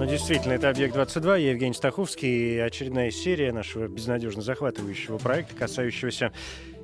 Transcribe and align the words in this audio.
Ну, 0.00 0.06
действительно, 0.06 0.54
это 0.54 0.70
«Объект-22», 0.70 1.40
я 1.42 1.50
Евгений 1.50 1.74
Стаховский, 1.74 2.54
и 2.54 2.58
очередная 2.58 3.10
серия 3.10 3.52
нашего 3.52 3.86
безнадежно 3.86 4.40
захватывающего 4.40 5.18
проекта, 5.18 5.54
касающегося 5.54 6.32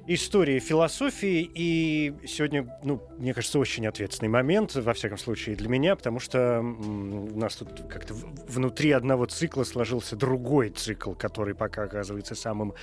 истории 0.07 0.59
философии. 0.59 1.51
И 1.55 2.15
сегодня, 2.27 2.67
ну, 2.85 3.03
мне 3.19 3.35
кажется, 3.35 3.59
очень 3.59 3.87
ответственный 3.87 4.29
момент, 4.29 4.75
во 4.75 4.93
всяком 4.93 5.19
случае, 5.19 5.57
для 5.57 5.69
меня, 5.69 5.97
потому 5.97 6.21
что 6.21 6.61
у 6.61 7.39
нас 7.39 7.57
тут 7.57 7.83
как-то 7.89 8.15
внутри 8.49 8.93
одного 8.93 9.27
цикла 9.27 9.65
сложился 9.65 10.17
другой 10.17 10.71
цикл, 10.71 11.13
который 11.13 11.55
пока 11.55 11.85
оказывается 11.85 12.35
самым 12.35 12.75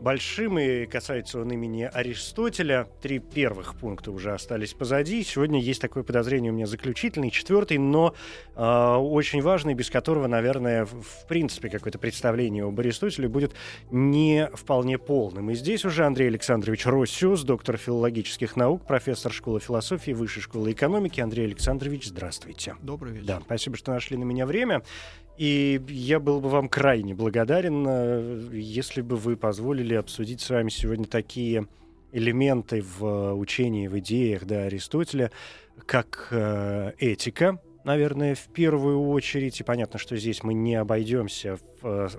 большим, 0.00 0.58
и 0.58 0.86
касается 0.86 1.40
он 1.40 1.52
имени 1.52 1.88
Аристотеля. 1.92 2.88
Три 3.00 3.18
первых 3.18 3.76
пункта 3.76 4.10
уже 4.10 4.32
остались 4.32 4.74
позади. 4.74 5.22
Сегодня 5.22 5.60
есть 5.60 5.80
такое 5.80 6.02
подозрение 6.02 6.52
у 6.52 6.54
меня 6.54 6.66
заключительный, 6.66 7.30
четвертый, 7.30 7.78
но 7.78 8.14
э, 8.56 8.62
очень 8.62 9.42
важный, 9.42 9.74
без 9.74 9.90
которого, 9.90 10.26
наверное, 10.26 10.84
в, 10.84 11.26
принципе, 11.28 11.68
какое-то 11.68 11.98
представление 11.98 12.64
об 12.64 12.78
Аристотеле 12.78 13.28
будет 13.28 13.52
не 13.90 14.50
вполне 14.54 14.98
полным. 14.98 15.50
И 15.50 15.54
здесь 15.54 15.84
уже 15.84 16.04
Андрей 16.04 16.28
Александрович 16.28 16.71
Александрович 16.72 16.86
Россиус, 16.86 17.42
доктор 17.42 17.76
филологических 17.76 18.56
наук, 18.56 18.86
профессор 18.86 19.30
школы 19.30 19.60
философии, 19.60 20.12
высшей 20.12 20.42
школы 20.42 20.72
экономики. 20.72 21.20
Андрей 21.20 21.44
Александрович, 21.44 22.06
здравствуйте. 22.06 22.76
Добрый 22.80 23.12
вечер. 23.12 23.26
Да, 23.26 23.40
спасибо, 23.44 23.76
что 23.76 23.92
нашли 23.92 24.16
на 24.16 24.24
меня 24.24 24.46
время. 24.46 24.82
И 25.36 25.82
я 25.88 26.18
был 26.18 26.40
бы 26.40 26.48
вам 26.48 26.70
крайне 26.70 27.14
благодарен, 27.14 27.84
э, 27.86 28.48
если 28.54 29.02
бы 29.02 29.16
вы 29.16 29.36
позволили 29.36 29.94
обсудить 29.94 30.40
с 30.40 30.48
вами 30.48 30.70
сегодня 30.70 31.04
такие 31.04 31.66
элементы 32.10 32.82
в 32.82 33.34
учении, 33.34 33.86
в 33.86 33.98
идеях 33.98 34.46
да, 34.46 34.62
Аристотеля, 34.62 35.30
как 35.84 36.28
э, 36.30 36.92
этика, 36.98 37.60
наверное, 37.84 38.34
в 38.34 38.48
первую 38.48 39.08
очередь. 39.08 39.60
И 39.60 39.64
понятно, 39.64 39.98
что 39.98 40.16
здесь 40.16 40.42
мы 40.42 40.54
не 40.54 40.74
обойдемся 40.74 41.58
в, 41.80 42.10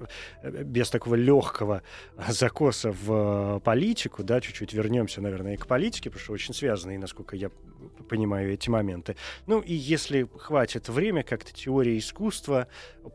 э, 0.43 0.63
без 0.63 0.89
такого 0.89 1.15
легкого 1.15 1.83
закоса 2.27 2.91
в 2.91 3.59
политику, 3.59 4.23
да, 4.23 4.41
чуть-чуть 4.41 4.73
вернемся, 4.73 5.21
наверное, 5.21 5.53
и 5.53 5.57
к 5.57 5.67
политике, 5.67 6.09
потому 6.09 6.23
что 6.23 6.33
очень 6.33 6.53
связаны, 6.53 6.97
насколько 6.97 7.35
я 7.35 7.49
понимаю, 8.09 8.51
эти 8.53 8.69
моменты. 8.69 9.15
Ну 9.47 9.59
и 9.59 9.73
если 9.73 10.27
хватит 10.37 10.89
время, 10.89 11.23
как-то 11.23 11.53
теория 11.53 11.97
искусства, 11.97 12.67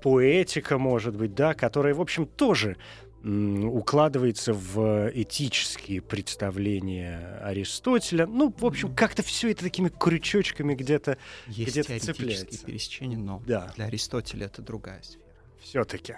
поэтика, 0.02 0.78
может 0.78 1.16
быть, 1.16 1.34
да, 1.34 1.54
которая, 1.54 1.94
в 1.94 2.00
общем, 2.00 2.26
тоже 2.26 2.76
укладывается 3.24 4.52
в 4.52 5.10
этические 5.12 6.00
представления 6.00 7.40
Аристотеля. 7.42 8.26
Ну, 8.26 8.54
в 8.56 8.64
общем, 8.64 8.94
как-то 8.94 9.22
все 9.22 9.50
это 9.50 9.64
такими 9.64 9.88
крючочками 9.88 10.74
где-то 10.74 11.18
Есть 11.48 11.72
где 11.72 11.82
цепляется. 11.82 12.64
пересечения, 12.64 13.18
но 13.18 13.42
да. 13.46 13.72
для 13.76 13.86
Аристотеля 13.86 14.46
это 14.46 14.62
другая 14.62 15.02
сфера. 15.02 15.24
Все-таки. 15.60 16.14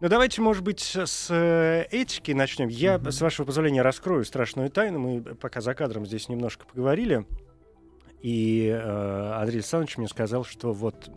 Ну, 0.00 0.08
давайте, 0.08 0.40
может 0.40 0.62
быть, 0.62 0.80
с 0.80 1.28
э, 1.30 1.86
этики 1.90 2.32
начнем. 2.32 2.68
Я, 2.68 2.94
mm-hmm. 2.94 3.10
с 3.10 3.20
вашего 3.20 3.46
позволения, 3.46 3.82
раскрою 3.82 4.24
страшную 4.24 4.70
тайну. 4.70 4.98
Мы 4.98 5.20
пока 5.20 5.60
за 5.60 5.74
кадром 5.74 6.06
здесь 6.06 6.28
немножко 6.28 6.64
поговорили. 6.64 7.26
И 8.22 8.68
э, 8.68 9.32
Андрей 9.34 9.58
Александрович 9.58 9.98
мне 9.98 10.08
сказал, 10.08 10.44
что 10.44 10.72
вот 10.72 11.10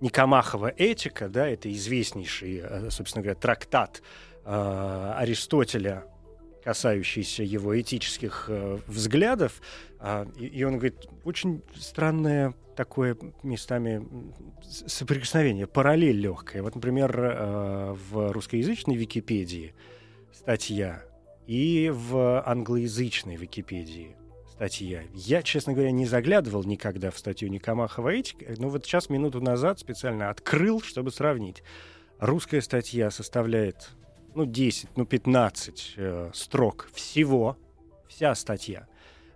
Никомахова 0.00 0.68
этика, 0.76 1.30
да, 1.30 1.48
это 1.48 1.72
известнейший, 1.72 2.60
э, 2.62 2.90
собственно 2.90 3.22
говоря, 3.22 3.38
трактат 3.38 4.02
э, 4.50 5.12
Аристотеля, 5.16 6.04
касающийся 6.64 7.42
его 7.42 7.80
этических 7.80 8.46
э, 8.48 8.78
взглядов. 8.86 9.62
Э, 10.00 10.26
и, 10.38 10.64
он 10.64 10.74
говорит, 10.74 11.06
очень 11.24 11.62
странное 11.74 12.54
такое 12.76 13.16
местами 13.42 14.06
соприкосновение, 14.86 15.66
параллель 15.66 16.18
легкая. 16.18 16.62
Вот, 16.62 16.74
например, 16.74 17.16
э, 17.16 17.96
в 18.10 18.32
русскоязычной 18.32 18.96
Википедии 18.96 19.74
статья 20.32 21.02
и 21.46 21.92
в 21.94 22.42
англоязычной 22.44 23.36
Википедии 23.36 24.16
статья. 24.50 25.02
Я, 25.14 25.42
честно 25.42 25.72
говоря, 25.72 25.90
не 25.90 26.06
заглядывал 26.06 26.64
никогда 26.64 27.10
в 27.10 27.18
статью 27.18 27.48
Никомахова 27.50 28.10
этика, 28.10 28.46
но 28.58 28.68
вот 28.68 28.84
сейчас, 28.84 29.08
минуту 29.08 29.40
назад, 29.40 29.78
специально 29.78 30.28
открыл, 30.28 30.82
чтобы 30.82 31.10
сравнить. 31.10 31.62
Русская 32.18 32.60
статья 32.60 33.10
составляет 33.10 33.90
ну, 34.34 34.44
10, 34.46 34.96
ну, 34.96 35.04
15 35.04 35.94
э, 35.96 36.30
строк 36.34 36.88
всего, 36.92 37.56
вся 38.08 38.34
статья. 38.34 38.86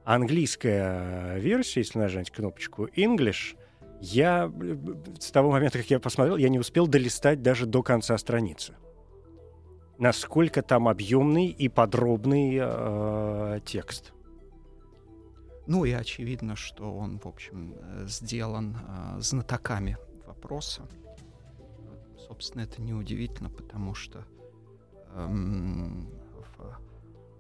Английская 0.05 1.39
версия, 1.39 1.81
если 1.81 1.99
нажать 1.99 2.31
кнопочку 2.31 2.87
English, 2.87 3.57
я 4.01 4.53
с 5.19 5.31
того 5.31 5.51
момента, 5.51 5.79
как 5.79 5.89
я 5.91 5.99
посмотрел, 5.99 6.37
я 6.37 6.49
не 6.49 6.59
успел 6.59 6.87
долистать 6.87 7.43
даже 7.43 7.67
до 7.67 7.83
конца 7.83 8.19
страницы. 8.19 8.75
Насколько 9.99 10.63
там 10.63 10.89
объемный 10.89 11.47
и 11.47 11.69
подробный 11.69 12.59
э, 12.61 13.61
текст. 13.65 14.13
Ну 15.67 15.85
и 15.85 15.93
очевидно, 15.93 16.57
что 16.57 16.95
он, 16.95 17.19
в 17.19 17.27
общем, 17.27 17.75
э, 17.81 18.05
сделан 18.07 18.77
э, 18.77 19.21
знатоками 19.21 19.97
вопроса. 20.27 20.83
Собственно, 22.19 22.63
это 22.63 22.83
неудивительно, 22.83 23.49
потому 23.49 23.95
что 23.95 24.27
в 25.15 26.79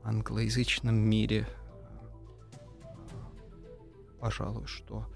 англоязычном 0.04 0.94
мире, 0.94 1.46
э, 2.82 2.84
пожалуй, 4.20 4.66
что 4.66 5.06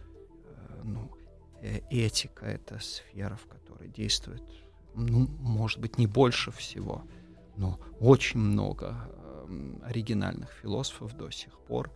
э, 0.44 0.80
ну, 0.84 1.10
э, 1.60 1.80
этика— 1.90 2.46
это 2.46 2.78
сфера, 2.80 3.36
в 3.36 3.46
которой 3.46 3.88
действует, 3.88 4.42
ну, 4.94 5.28
может 5.40 5.78
быть, 5.78 5.98
не 5.98 6.06
больше 6.06 6.50
всего, 6.50 7.04
но 7.56 7.78
очень 8.00 8.40
много 8.40 8.96
эм, 9.46 9.80
оригинальных 9.84 10.50
философов 10.50 11.16
до 11.16 11.30
сих 11.30 11.58
пор. 11.60 11.90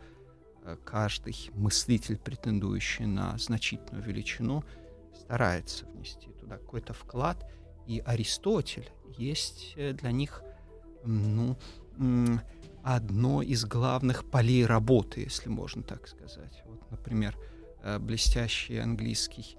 Каждый 0.85 1.35
мыслитель, 1.55 2.19
претендующий 2.19 3.07
на 3.07 3.37
значительную 3.37 4.05
величину, 4.05 4.63
старается 5.13 5.87
внести 5.87 6.31
туда 6.31 6.57
какой-то 6.59 6.93
вклад. 6.93 7.45
И 7.89 8.01
Аристотель 8.07 8.89
есть 9.19 9.75
для 9.75 10.13
них 10.13 10.45
ну, 11.05 11.57
одно 12.83 13.43
из 13.43 13.65
главных 13.65 14.29
полей 14.29 14.67
работы, 14.67 15.21
если 15.21 15.49
можно 15.49 15.83
так 15.83 16.09
сказать. 16.09 16.63
Вот, 16.67 16.91
например, 16.91 17.37
э, 17.83 17.99
блестящий 17.99 18.79
английский 18.79 19.57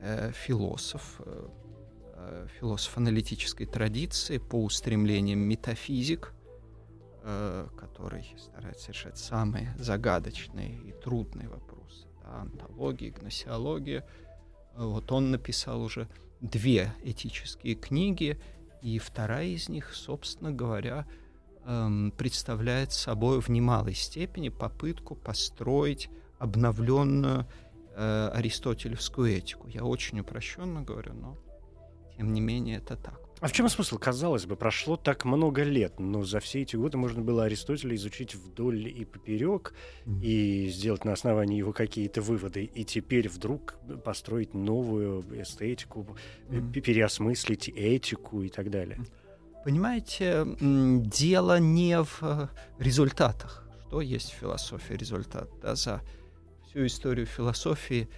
э, 0.00 0.32
философ, 0.32 1.20
э, 1.24 2.46
философ 2.58 2.96
аналитической 2.98 3.66
традиции 3.66 4.38
по 4.38 4.62
устремлениям 4.62 5.40
метафизик, 5.40 6.32
который 7.76 8.36
старается 8.38 8.92
решать 8.92 9.18
самые 9.18 9.74
загадочные 9.78 10.78
и 10.78 10.92
трудные 10.92 11.48
вопросы. 11.48 12.06
Да, 12.22 12.42
антология, 12.42 13.10
гносеология. 13.10 14.06
Вот 14.76 15.10
он 15.10 15.32
написал 15.32 15.82
уже 15.82 16.08
две 16.40 16.92
этические 17.02 17.74
книги— 17.74 18.40
и 18.86 19.00
вторая 19.00 19.46
из 19.46 19.68
них, 19.68 19.92
собственно 19.92 20.52
говоря, 20.52 21.08
эм, 21.64 22.12
представляет 22.16 22.92
собой 22.92 23.40
в 23.40 23.48
немалой 23.48 23.94
степени 23.94 24.48
попытку 24.48 25.16
построить 25.16 26.08
обновленную 26.38 27.48
э, 27.96 28.30
аристотелевскую 28.32 29.36
этику. 29.36 29.66
Я 29.66 29.82
очень 29.82 30.20
упрощенно 30.20 30.82
говорю, 30.82 31.14
но 31.14 31.36
тем 32.16 32.32
не 32.32 32.40
менее 32.40 32.76
это 32.76 32.96
так. 32.96 33.18
А 33.40 33.48
в 33.48 33.52
чем 33.52 33.68
смысл? 33.68 33.98
Казалось 33.98 34.46
бы, 34.46 34.56
прошло 34.56 34.96
так 34.96 35.26
много 35.26 35.62
лет, 35.62 36.00
но 36.00 36.24
за 36.24 36.40
все 36.40 36.62
эти 36.62 36.74
годы 36.74 36.96
можно 36.96 37.20
было 37.20 37.44
Аристотеля 37.44 37.94
изучить 37.94 38.34
вдоль 38.34 38.88
и 38.88 39.04
поперек 39.04 39.74
mm-hmm. 40.06 40.22
и 40.22 40.68
сделать 40.68 41.04
на 41.04 41.12
основании 41.12 41.58
его 41.58 41.74
какие-то 41.74 42.22
выводы, 42.22 42.64
и 42.64 42.84
теперь 42.84 43.28
вдруг 43.28 43.74
построить 44.04 44.54
новую 44.54 45.22
эстетику, 45.42 46.16
mm-hmm. 46.48 46.80
переосмыслить 46.80 47.68
этику 47.68 48.42
и 48.42 48.48
так 48.48 48.70
далее. 48.70 49.00
Понимаете, 49.64 50.46
дело 50.60 51.58
не 51.58 52.02
в 52.02 52.18
э, 52.22 52.48
результатах. 52.78 53.68
Что 53.88 54.00
есть 54.00 54.30
философия 54.30 54.96
результат? 54.96 55.50
Да, 55.60 55.74
за 55.74 56.00
всю 56.68 56.86
историю 56.86 57.26
философии 57.26 58.08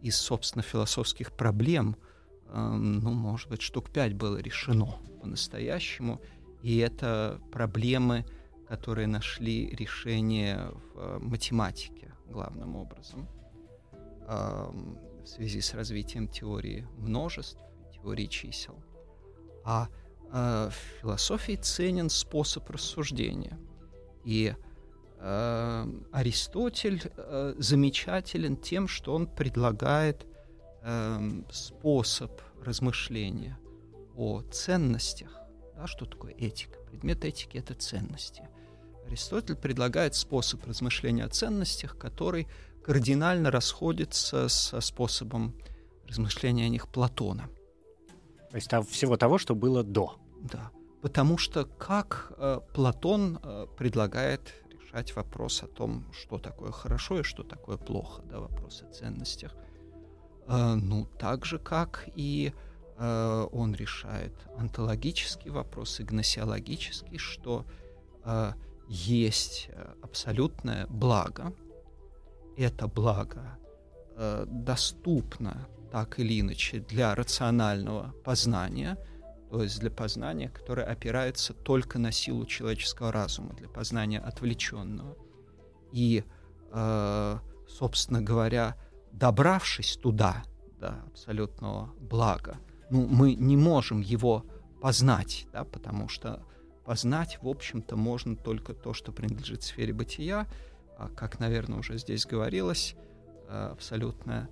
из, 0.00 0.16
собственно, 0.16 0.62
философских 0.62 1.32
проблем– 1.32 1.96
ну, 2.52 3.10
может 3.12 3.48
быть, 3.48 3.62
штук 3.62 3.90
пять 3.90 4.14
было 4.14 4.38
решено 4.38 4.98
по-настоящему. 5.20 6.20
И 6.62 6.78
это 6.78 7.40
проблемы, 7.50 8.24
которые 8.68 9.06
нашли 9.06 9.68
решение 9.70 10.70
в 10.94 11.18
математике 11.18 12.12
главным 12.28 12.76
образом 12.76 13.28
в 14.26 15.26
связи 15.26 15.60
с 15.60 15.74
развитием 15.74 16.28
теории 16.28 16.86
множеств, 16.98 17.58
теории 17.92 18.26
чисел. 18.26 18.82
А 19.64 19.88
в 20.32 20.72
философии 21.00 21.56
ценен 21.56 22.08
способ 22.08 22.68
рассуждения. 22.70 23.58
И 24.24 24.54
э, 25.18 25.86
Аристотель 26.10 27.02
э, 27.04 27.54
замечателен 27.58 28.56
тем, 28.56 28.88
что 28.88 29.14
он 29.14 29.26
предлагает 29.26 30.26
э, 30.82 31.42
способ 31.50 32.40
размышления 32.62 33.58
о 34.16 34.42
ценностях. 34.42 35.36
Да, 35.76 35.86
что 35.86 36.06
такое 36.06 36.32
этика? 36.32 36.78
Предмет 36.90 37.24
этики— 37.24 37.56
это 37.58 37.74
ценности. 37.74 38.48
Аристотель 39.06 39.56
предлагает 39.56 40.14
способ 40.14 40.64
размышления 40.66 41.24
о 41.24 41.28
ценностях, 41.28 41.98
который 41.98 42.46
кардинально 42.84 43.50
расходится 43.50 44.48
со 44.48 44.80
способом 44.80 45.54
размышления 46.08 46.66
о 46.66 46.68
них 46.68 46.88
Платона. 46.88 47.48
То 48.50 48.56
есть 48.56 48.68
там 48.68 48.84
всего 48.84 49.16
того, 49.16 49.38
что 49.38 49.54
было 49.54 49.82
до. 49.82 50.16
Да. 50.40 50.70
Потому 51.00 51.38
что 51.38 51.64
как 51.64 52.32
э, 52.36 52.60
Платон 52.74 53.38
э, 53.42 53.66
предлагает 53.76 54.54
решать 54.70 55.16
вопрос 55.16 55.62
о 55.62 55.66
том, 55.66 56.04
что 56.12 56.38
такое 56.38 56.70
хорошо 56.70 57.20
и 57.20 57.22
что 57.22 57.42
такое 57.42 57.76
плохо, 57.76 58.22
да, 58.22 58.40
вопрос 58.40 58.82
о 58.82 58.92
ценностях. 58.92 59.54
Э, 60.48 60.74
ну, 60.74 61.06
так 61.18 61.44
же, 61.44 61.58
как 61.58 62.08
и 62.14 62.52
э, 62.98 63.48
он 63.52 63.74
решает 63.74 64.32
онтологический 64.58 65.50
вопрос 65.50 66.00
и 66.00 66.04
гносеологический, 66.04 67.18
что 67.18 67.64
э, 68.24 68.52
есть 68.88 69.70
абсолютное 70.02 70.86
благо. 70.88 71.52
Это 72.56 72.86
благо 72.86 73.58
доступно 74.46 75.66
так 75.90 76.18
или 76.18 76.38
иначе 76.40 76.80
для 76.80 77.14
рационального 77.14 78.14
познания– 78.24 78.98
то 79.50 79.62
есть 79.62 79.80
для 79.80 79.90
познания, 79.90 80.48
которое 80.48 80.86
опирается 80.86 81.52
только 81.52 81.98
на 81.98 82.10
силу 82.10 82.46
человеческого 82.46 83.12
разума, 83.12 83.52
для 83.52 83.68
познания 83.68 84.18
отвлеченного. 84.18 85.14
И, 85.92 86.24
собственно 87.68 88.22
говоря, 88.22 88.76
добравшись 89.12 89.96
туда, 89.96 90.42
до 90.80 91.02
абсолютного 91.06 91.92
блага, 92.00 92.58
ну, 92.90 93.06
мы 93.06 93.34
не 93.34 93.56
можем 93.56 94.00
его 94.00 94.44
познать, 94.80 95.46
да, 95.52 95.64
потому 95.64 96.08
что 96.08 96.42
познать, 96.84 97.38
в 97.40 97.48
общем-то, 97.48 97.96
можно 97.96 98.36
только 98.36 98.74
то, 98.74 98.92
что 98.92 99.12
принадлежит 99.12 99.62
сфере 99.62 99.92
бытия, 99.92 100.48
а, 100.98 101.08
как, 101.08 101.38
наверное, 101.38 101.78
уже 101.78 101.98
здесь 101.98 102.26
говорилось, 102.26 102.96
э, 103.48 103.68
абсолютное 103.72 104.50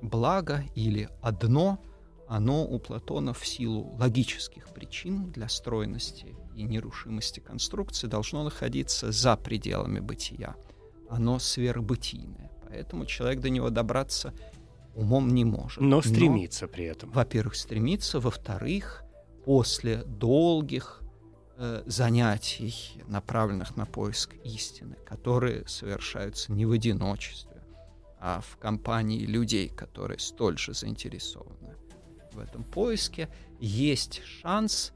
благо 0.00 0.62
или 0.74 1.08
одно— 1.20 1.80
оно 2.26 2.66
у 2.66 2.78
Платона 2.78 3.32
в 3.32 3.46
силу 3.46 3.94
логических 3.98 4.68
причин 4.68 5.30
для 5.30 5.48
стройности 5.48 6.34
и 6.54 6.62
нерушимости 6.62 7.40
конструкции 7.40 8.06
должно 8.06 8.44
находиться 8.44 9.12
за 9.12 9.36
пределами 9.36 10.00
бытия. 10.00 10.56
Оно 11.10 11.38
сверхбытийное. 11.38 12.50
Поэтому 12.74 13.06
человек 13.06 13.40
до 13.40 13.50
него 13.50 13.70
добраться 13.70 14.34
умом 14.96 15.32
не 15.32 15.44
может. 15.44 15.80
Но 15.80 16.02
стремится 16.02 16.66
Но, 16.66 16.72
при 16.72 16.86
этом. 16.86 17.10
Во-первых, 17.12 17.54
стремится. 17.54 18.18
Во-вторых, 18.18 19.04
после 19.44 20.02
долгих 20.02 21.00
э, 21.56 21.84
занятий, 21.86 23.00
направленных 23.06 23.76
на 23.76 23.86
поиск 23.86 24.34
истины, 24.42 24.96
которые 25.06 25.68
совершаются 25.68 26.50
не 26.50 26.66
в 26.66 26.72
одиночестве, 26.72 27.62
а 28.18 28.40
в 28.40 28.56
компании 28.56 29.24
людей, 29.24 29.68
которые 29.68 30.18
столь 30.18 30.58
же 30.58 30.74
заинтересованы 30.74 31.76
в 32.32 32.40
этом 32.40 32.64
поиске, 32.64 33.28
есть 33.60 34.20
шанс 34.24 34.92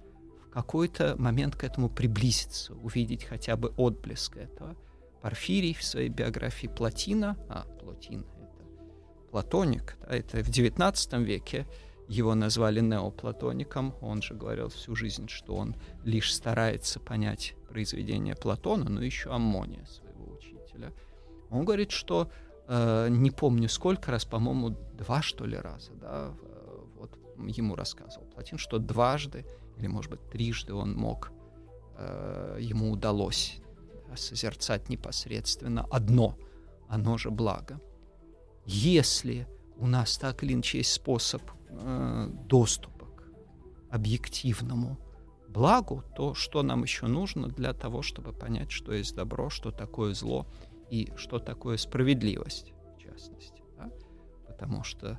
в 0.48 0.50
какой-то 0.50 1.14
момент 1.16 1.54
к 1.54 1.62
этому 1.62 1.88
приблизиться, 1.88 2.74
увидеть 2.74 3.22
хотя 3.22 3.56
бы 3.56 3.72
отблеск 3.76 4.36
этого. 4.36 4.74
Порфирий 5.22 5.74
в 5.74 5.82
своей 5.82 6.08
биографии 6.08 6.68
Платина, 6.68 7.36
а 7.48 7.64
Платин— 7.80 8.24
это 8.36 9.30
платоник, 9.30 9.96
да, 10.00 10.16
это 10.16 10.42
в 10.42 10.48
XIX 10.48 11.22
веке 11.22 11.66
его 12.08 12.34
назвали 12.34 12.80
неоплатоником, 12.80 13.94
он 14.00 14.22
же 14.22 14.34
говорил 14.34 14.68
всю 14.68 14.94
жизнь, 14.94 15.28
что 15.28 15.54
он 15.54 15.76
лишь 16.04 16.34
старается 16.34 17.00
понять 17.00 17.54
произведение 17.68 18.34
Платона, 18.34 18.88
но 18.88 19.02
еще 19.02 19.30
Аммония, 19.30 19.84
своего 19.84 20.32
учителя. 20.32 20.92
Он 21.50 21.66
говорит, 21.66 21.90
что 21.90 22.30
э, 22.66 23.08
не 23.10 23.30
помню 23.30 23.68
сколько 23.68 24.10
раз, 24.10 24.24
по-моему, 24.24 24.70
два 24.70 25.20
что 25.20 25.44
ли 25.44 25.56
раза, 25.56 25.92
да, 25.92 26.32
ему 27.46 27.74
рассказывал 27.74 28.26
Платин, 28.26 28.58
что 28.58 28.78
дважды 28.78 29.46
или, 29.76 29.86
может 29.86 30.10
быть, 30.10 30.28
трижды 30.30 30.74
он 30.74 30.94
мог, 30.94 31.30
э, 31.96 32.58
ему 32.60 32.90
удалось 32.90 33.60
созерцать 34.16 34.88
непосредственно 34.88 35.86
одно, 35.90 36.36
оно 36.88 37.18
же 37.18 37.30
благо. 37.30 37.80
Если 38.64 39.46
у 39.76 39.86
нас 39.86 40.18
так 40.18 40.42
или 40.42 40.54
иначе 40.54 40.78
есть 40.78 40.92
способ 40.92 41.42
э, 41.68 42.30
доступа 42.44 43.06
к 43.06 43.24
объективному 43.90 44.98
благу, 45.48 46.04
то 46.14 46.34
что 46.34 46.62
нам 46.62 46.82
еще 46.82 47.06
нужно 47.06 47.48
для 47.48 47.72
того, 47.72 48.02
чтобы 48.02 48.32
понять, 48.32 48.70
что 48.70 48.92
есть 48.92 49.14
добро, 49.14 49.50
что 49.50 49.70
такое 49.70 50.14
зло 50.14 50.46
и 50.90 51.12
что 51.16 51.38
такое 51.38 51.76
справедливость, 51.76 52.72
в 52.96 53.00
частности. 53.00 53.62
Да? 53.76 53.90
Потому 54.46 54.84
что 54.84 55.18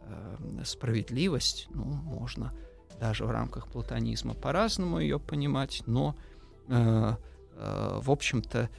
э, 0.00 0.62
справедливость, 0.64 1.68
ну, 1.70 1.84
можно 1.84 2.52
даже 2.98 3.24
в 3.24 3.30
рамках 3.30 3.68
платонизма 3.68 4.34
по-разному 4.34 4.98
ее 4.98 5.20
понимать, 5.20 5.82
но, 5.86 6.16
э, 6.68 7.16
в 7.58 8.10
общем-то, 8.10 8.70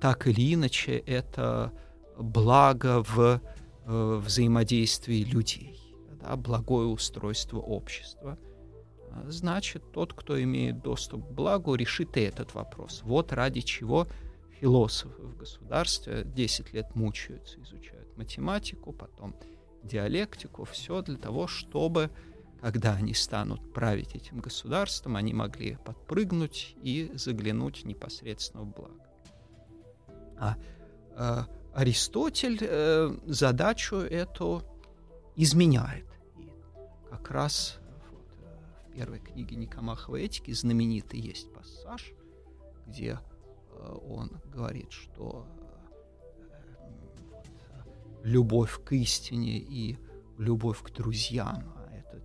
так 0.00 0.26
или 0.26 0.54
иначе, 0.54 0.98
это 0.98 1.72
благо 2.18 3.02
в 3.02 3.40
э, 3.86 4.20
взаимодействии 4.24 5.24
людей, 5.24 5.96
да, 6.20 6.36
благое 6.36 6.88
устройство 6.88 7.58
общества. 7.58 8.38
Значит, 9.26 9.82
тот, 9.92 10.12
кто 10.12 10.40
имеет 10.40 10.82
доступ 10.82 11.26
к 11.26 11.30
благу, 11.30 11.74
решит 11.74 12.16
и 12.16 12.20
этот 12.20 12.54
вопрос. 12.54 13.02
Вот 13.04 13.32
ради 13.32 13.60
чего 13.60 14.06
философы 14.60 15.22
в 15.22 15.36
государстве 15.36 16.24
10 16.24 16.72
лет 16.72 16.94
мучаются, 16.94 17.60
изучают 17.62 18.16
математику, 18.16 18.92
потом 18.92 19.34
диалектику, 19.82 20.64
все 20.64 21.02
для 21.02 21.16
того, 21.16 21.46
чтобы, 21.46 22.10
когда 22.60 22.94
они 22.94 23.14
станут 23.14 23.72
править 23.72 24.14
этим 24.14 24.40
государством, 24.40 25.16
они 25.16 25.32
могли 25.32 25.76
подпрыгнуть 25.84 26.74
и 26.82 27.10
заглянуть 27.14 27.84
непосредственно 27.84 28.64
в 28.64 28.74
благо. 28.74 29.06
А 30.36 30.56
э, 31.16 31.44
Аристотель 31.74 32.58
э, 32.60 33.16
задачу 33.26 33.96
эту 33.96 34.62
изменяет. 35.36 36.06
И 36.36 36.50
как 37.10 37.30
раз 37.30 37.78
вот, 38.10 38.26
э, 38.42 38.88
в 38.88 38.92
первой 38.92 39.20
книге 39.20 39.56
Никомаховой 39.56 40.22
этики 40.22 40.52
знаменитый 40.52 41.20
есть 41.20 41.52
пассаж, 41.52 42.12
где 42.86 43.20
э, 43.70 43.98
он 44.08 44.30
говорит, 44.52 44.90
что 44.90 45.46
любовь 48.24 48.82
к 48.84 48.92
истине 48.92 49.58
и 49.58 49.96
любовь 50.38 50.82
к 50.82 50.90
друзьям. 50.90 51.77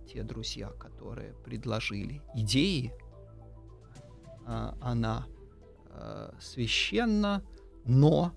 Те 0.06 0.22
друзья, 0.22 0.68
которые 0.70 1.34
предложили 1.44 2.22
идеи. 2.34 2.92
А, 4.46 4.76
она 4.80 5.26
а, 5.90 6.34
священна, 6.40 7.42
но 7.84 8.34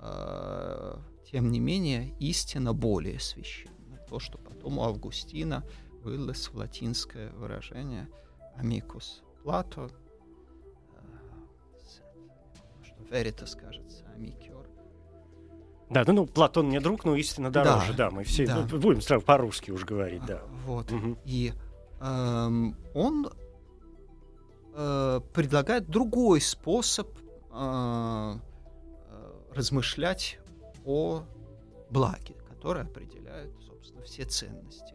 а, 0.00 1.00
тем 1.30 1.50
не 1.50 1.60
менее 1.60 2.14
истина 2.18 2.72
более 2.72 3.20
священна. 3.20 3.98
То, 4.08 4.18
что 4.18 4.38
потом 4.38 4.78
у 4.78 4.82
Августина 4.82 5.64
вылилось 6.02 6.48
в 6.48 6.54
латинское 6.54 7.30
выражение 7.32 8.08
«amicus 8.58 9.22
Плато», 9.42 9.90
что 12.82 13.02
veritas 13.10 13.58
кажется 13.58 14.04
«amicior», 14.16 14.63
да, 15.94 16.04
ну, 16.06 16.12
ну 16.12 16.26
Платон 16.26 16.66
мне 16.66 16.80
друг, 16.80 17.04
но 17.04 17.14
истина 17.14 17.50
дороже, 17.50 17.92
да, 17.92 18.08
да 18.08 18.10
мы 18.10 18.24
все 18.24 18.46
да. 18.46 18.66
Ну, 18.68 18.78
будем 18.78 19.00
сразу 19.00 19.24
по-русски 19.24 19.70
уж 19.70 19.84
говорить, 19.84 20.24
да. 20.26 20.42
Вот. 20.66 20.90
Угу. 20.90 21.18
И 21.24 21.52
эм, 22.00 22.76
он 22.94 23.30
э, 24.74 25.20
предлагает 25.32 25.88
другой 25.88 26.40
способ 26.40 27.08
э, 27.52 27.52
э, 27.52 28.38
размышлять 29.54 30.38
о 30.84 31.22
благе, 31.90 32.34
который 32.48 32.82
определяет, 32.82 33.52
собственно, 33.64 34.02
все 34.02 34.24
ценности. 34.24 34.94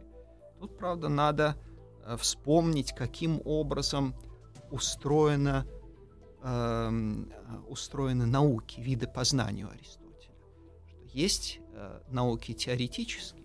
Тут, 0.58 0.76
правда, 0.76 1.08
надо 1.08 1.56
э, 2.04 2.16
вспомнить, 2.18 2.92
каким 2.94 3.40
образом 3.46 4.14
устроена, 4.70 5.66
э, 6.42 6.90
устроены 7.68 8.26
науки, 8.26 8.80
виды 8.80 9.06
познания 9.06 9.64
у 9.64 9.70
Аристотеля. 9.70 10.09
Есть 11.12 11.60
э, 11.72 12.00
науки 12.08 12.52
теоретические, 12.52 13.44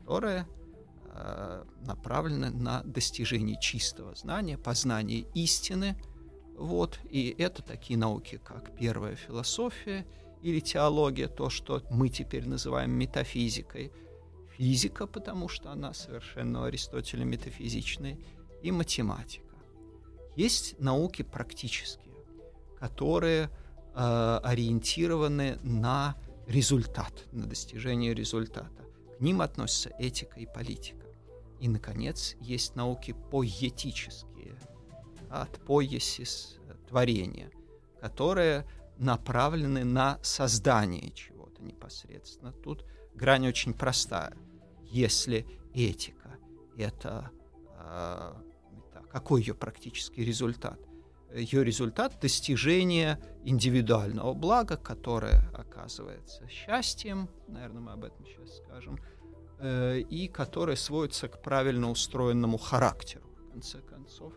которые 0.00 0.46
э, 1.06 1.64
направлены 1.86 2.50
на 2.50 2.82
достижение 2.84 3.58
чистого 3.60 4.14
знания, 4.14 4.56
познание 4.56 5.26
истины. 5.34 5.96
Вот, 6.56 6.98
и 7.08 7.34
это 7.38 7.62
такие 7.62 7.98
науки, 7.98 8.40
как 8.44 8.76
первая 8.76 9.16
философия 9.16 10.06
или 10.42 10.60
теология, 10.60 11.28
то, 11.28 11.50
что 11.50 11.82
мы 11.90 12.08
теперь 12.08 12.46
называем 12.46 12.90
метафизикой– 12.92 13.92
физика, 14.60 15.06
потому 15.06 15.48
что 15.48 15.72
она 15.72 15.94
совершенно 15.94 16.60
у 16.60 16.64
Аристотеля 16.64 17.24
метафизичная, 17.24 18.18
и 18.62 18.70
математика. 18.70 19.56
Есть 20.36 20.78
науки 20.78 21.22
практические, 21.22 22.14
которые 22.78 23.48
э, 23.94 24.40
ориентированы 24.44 25.58
на 25.62 26.14
результат, 26.50 27.26
на 27.32 27.46
достижение 27.46 28.14
результата. 28.14 28.84
К 29.18 29.20
ним 29.20 29.40
относятся 29.40 29.90
этика 29.98 30.40
и 30.40 30.46
политика. 30.46 31.06
И, 31.60 31.68
наконец, 31.68 32.36
есть 32.40 32.74
науки 32.76 33.14
поэтические, 33.30 34.58
от 35.30 35.64
поесис 35.64 36.58
творения, 36.88 37.50
которые 38.00 38.66
направлены 38.98 39.84
на 39.84 40.18
создание 40.22 41.12
чего-то 41.12 41.62
непосредственно. 41.62 42.52
Тут 42.52 42.84
грань 43.14 43.46
очень 43.46 43.72
простая– 43.74 44.36
если 44.90 45.46
этика— 45.72 46.36
это... 46.76 47.30
Э, 47.78 48.34
какой 49.10 49.40
ее 49.40 49.54
практический 49.54 50.24
результат? 50.24 50.78
Ее 51.34 51.62
результат— 51.64 52.18
достижение 52.20 53.18
индивидуального 53.44 54.34
блага, 54.34 54.76
которое 54.76 55.48
оказывается 55.54 56.46
счастьем, 56.48 57.28
наверное, 57.46 57.80
мы 57.80 57.92
об 57.92 58.04
этом 58.04 58.26
сейчас 58.26 58.56
скажем, 58.58 58.98
э, 59.60 60.00
и 60.00 60.26
которое 60.26 60.76
сводится 60.76 61.28
к 61.28 61.40
правильно 61.40 61.90
устроенному 61.90 62.58
характеру, 62.58 63.24
в 63.46 63.52
конце 63.52 63.78
концов. 63.78 64.32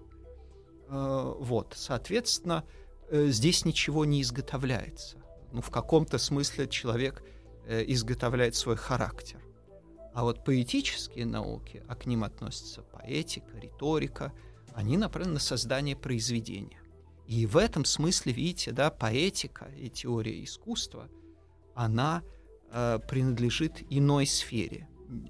Э, 0.88 1.34
вот, 1.40 1.74
соответственно, 1.76 2.64
э, 3.10 3.28
здесь 3.28 3.66
ничего 3.66 4.06
не 4.06 4.22
изготовляется. 4.22 5.18
Ну, 5.52 5.62
в 5.62 5.72
каком-то 5.72 6.18
смысле 6.18 6.68
человек 6.68 7.24
изготовляет 7.66 8.56
свой 8.56 8.76
характер. 8.76 9.40
А 10.14 10.24
вот 10.24 10.44
поэтические 10.44 11.26
науки, 11.26 11.82
а 11.88 11.96
к 11.96 12.06
ним 12.06 12.26
относятся 12.26 12.82
поэтика, 12.82 13.58
риторика, 13.58 14.34
они 14.74 14.98
направлены 14.98 15.36
на 15.36 15.40
создание 15.40 15.96
произведения. 15.96 16.83
И 17.34 17.48
в 17.48 17.58
этом 17.58 17.84
смысле, 17.84 18.32
видите, 18.32 18.72
да, 18.72 18.92
поэтика 18.92 19.66
и 19.76 19.90
теория 19.90 20.44
искусства, 20.44 21.10
она 21.74 22.22
э, 22.72 23.00
принадлежит 23.10 23.84
иной 23.90 24.28
сфере 24.28 24.88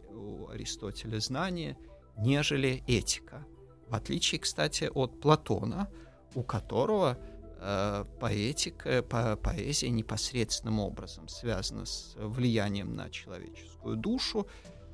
у 0.10 0.50
Аристотеля 0.50 1.22
знания, 1.22 1.78
нежели 2.18 2.84
этика. 2.88 3.46
В 3.88 3.96
отличие, 3.96 4.42
кстати, 4.42 4.92
от 4.94 5.22
Платона, 5.22 5.90
у 6.36 6.44
которого 6.44 7.18
э, 7.62 8.06
поэтика, 8.20 9.02
по, 9.02 9.38
поэзия 9.38 9.90
непосредственным 9.90 10.82
образом 10.82 11.30
связана 11.30 11.86
с 11.86 12.16
влиянием 12.18 12.94
на 12.96 13.10
человеческую 13.12 13.96
душу 13.96 14.46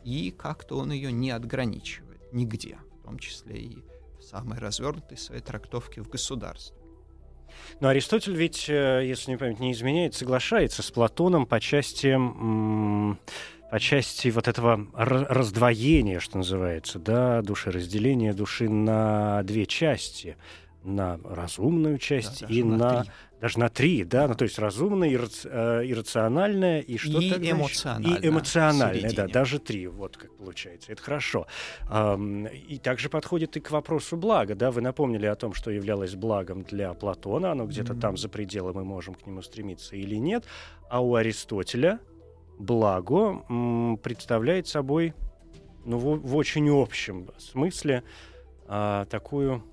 и 0.04 0.30
как-то 0.30 0.78
он 0.78 0.92
ее 0.92 1.12
не 1.12 1.32
отграничивает 1.32 2.22
нигде, 2.32 2.78
в 3.00 3.06
том 3.06 3.18
числе 3.18 3.58
и 3.58 3.84
в 4.20 4.22
самой 4.22 4.60
развернутой 4.60 5.18
своей 5.18 5.42
трактовке 5.42 6.04
в 6.04 6.08
государстве. 6.08 6.79
Но 7.80 7.90
Аристотель 7.90 8.36
ведь, 8.36 8.70
э, 8.70 9.04
если 9.06 9.32
не 9.32 9.38
память 9.38 9.60
не 9.60 9.72
изменяет, 9.72 10.16
соглашается 10.16 10.84
с 10.84 10.92
Платоном 10.92 11.46
по 11.46 11.60
части, 11.60 12.18
по 13.72 13.80
части 13.80 14.30
вот 14.30 14.48
этого 14.48 14.88
раздвоения, 14.94 16.20
что 16.20 16.38
называется, 16.38 17.00
да, 17.00 17.42
души, 17.42 17.72
разделения 17.72 18.34
души 18.34 18.70
на 18.70 19.44
две 19.44 19.66
части 19.66 20.38
на 20.84 21.20
разумную 21.24 21.98
часть 21.98 22.42
да, 22.42 22.48
и 22.48 22.64
на, 22.64 22.78
на 22.78 23.06
даже 23.40 23.58
на 23.60 23.70
три, 23.70 24.04
да, 24.04 24.28
ну 24.28 24.36
то 24.36 24.44
есть 24.44 24.60
разумная, 24.60 25.14
ирраци, 25.14 25.48
э, 25.50 25.84
иррациональная 25.86 26.82
и 26.82 26.98
что-то 26.98 27.40
и 27.40 27.52
эмоциональная, 27.52 28.18
и 28.20 28.28
эмоциональная, 28.28 29.14
да, 29.14 29.28
даже 29.28 29.60
три, 29.60 29.88
вот 29.88 30.18
как 30.18 30.36
получается, 30.36 30.92
это 30.92 31.02
хорошо. 31.02 31.48
И 32.68 32.80
также 32.84 33.10
подходит 33.10 33.56
и 33.56 33.60
к 33.62 33.72
вопросу 33.72 34.18
блага, 34.18 34.56
да, 34.56 34.72
вы 34.72 34.82
напомнили 34.82 35.26
о 35.26 35.36
том, 35.36 35.54
что 35.54 35.72
являлось 35.72 36.16
благом 36.16 36.64
для 36.64 36.94
Платона, 36.94 37.52
оно 37.52 37.66
где-то 37.66 37.94
mm-hmm. 37.94 38.02
там 38.02 38.18
за 38.18 38.30
пределом 38.30 38.76
мы 38.76 38.84
можем 38.84 39.16
к 39.16 39.26
нему 39.26 39.42
стремиться 39.42 39.96
или 39.96 40.16
нет, 40.16 40.44
а 40.90 41.02
у 41.02 41.16
Аристотеля 41.16 42.00
благо 42.58 43.42
представляет 44.04 44.68
собой, 44.68 45.14
ну 45.86 45.98
в, 45.98 46.20
в 46.20 46.36
очень 46.36 46.70
общем 46.70 47.30
смысле 47.38 48.04
э, 48.68 49.06
такую 49.10 49.64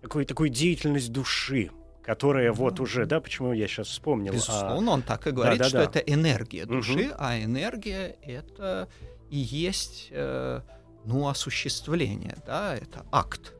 такую, 0.00 0.26
такую 0.26 0.50
деятельность 0.50 1.12
души, 1.12 1.70
которая 2.02 2.52
вот 2.52 2.80
уже, 2.80 3.06
да, 3.06 3.20
почему 3.20 3.52
я 3.52 3.68
сейчас 3.68 3.88
вспомнил. 3.88 4.32
Безусловно, 4.32 4.92
а... 4.92 4.94
он 4.94 5.02
так 5.02 5.26
и 5.26 5.30
говорит, 5.30 5.58
да, 5.58 5.64
да, 5.64 5.68
что 5.68 5.78
да. 5.78 5.84
это 5.84 5.98
энергия 6.00 6.66
души, 6.66 7.08
угу. 7.08 7.14
а 7.18 7.38
энергия 7.42 8.16
это 8.22 8.88
и 9.30 9.38
есть, 9.38 10.08
э, 10.10 10.60
ну, 11.04 11.28
осуществление, 11.28 12.36
да, 12.46 12.74
это 12.74 13.06
акт 13.12 13.54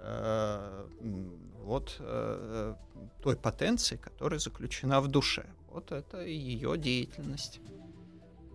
э, 0.00 0.86
вот 1.62 1.96
э, 2.00 2.74
той 3.22 3.36
потенции, 3.36 3.96
которая 3.96 4.38
заключена 4.38 5.00
в 5.00 5.08
душе. 5.08 5.46
Вот 5.70 5.92
это 5.92 6.22
ее 6.24 6.76
деятельность. 6.76 7.60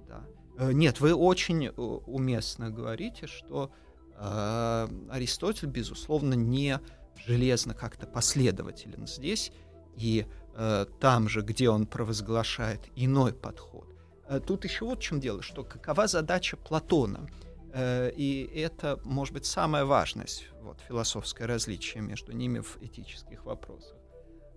Да. 0.08 0.24
Э, 0.58 0.72
нет, 0.72 1.00
вы 1.00 1.14
очень 1.14 1.68
э, 1.68 1.72
уместно 1.72 2.70
говорите, 2.70 3.28
что 3.28 3.72
э, 4.16 4.88
Аристотель, 5.10 5.68
безусловно, 5.70 6.34
не 6.34 6.80
железно 7.26 7.74
как-то 7.74 8.08
последователен 8.08 9.08
здесь, 9.08 9.52
и 9.96 10.26
э, 10.56 10.86
там 11.00 11.30
же, 11.30 11.42
где 11.42 11.70
он 11.70 11.86
провозглашает 11.86 12.82
иной 12.96 13.34
подход. 13.34 13.88
Э, 14.28 14.40
тут 14.40 14.64
еще 14.64 14.86
вот 14.86 15.00
в 15.00 15.02
чем 15.02 15.20
дело, 15.20 15.42
что 15.42 15.64
какова 15.64 16.08
задача 16.08 16.58
Платона, 16.58 17.30
э, 17.74 18.12
и 18.16 18.50
это, 18.56 19.00
может 19.04 19.34
быть, 19.34 19.46
самая 19.46 19.86
важность, 19.86 20.48
вот, 20.62 20.80
философское 20.88 21.46
различие 21.46 22.02
между 22.02 22.32
ними 22.32 22.60
в 22.60 22.78
этических 22.82 23.46
вопросах. 23.46 23.96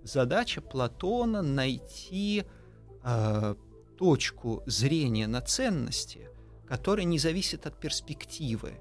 Задача 0.04 0.60
Платона 0.60 1.42
найти 1.42 2.44
э, 3.04 3.54
точку 3.96 4.62
зрения 4.66 5.26
на 5.26 5.40
ценности, 5.40 6.28
которая 6.66 7.04
не 7.04 7.18
зависит 7.18 7.66
от 7.66 7.78
перспективы, 7.78 8.80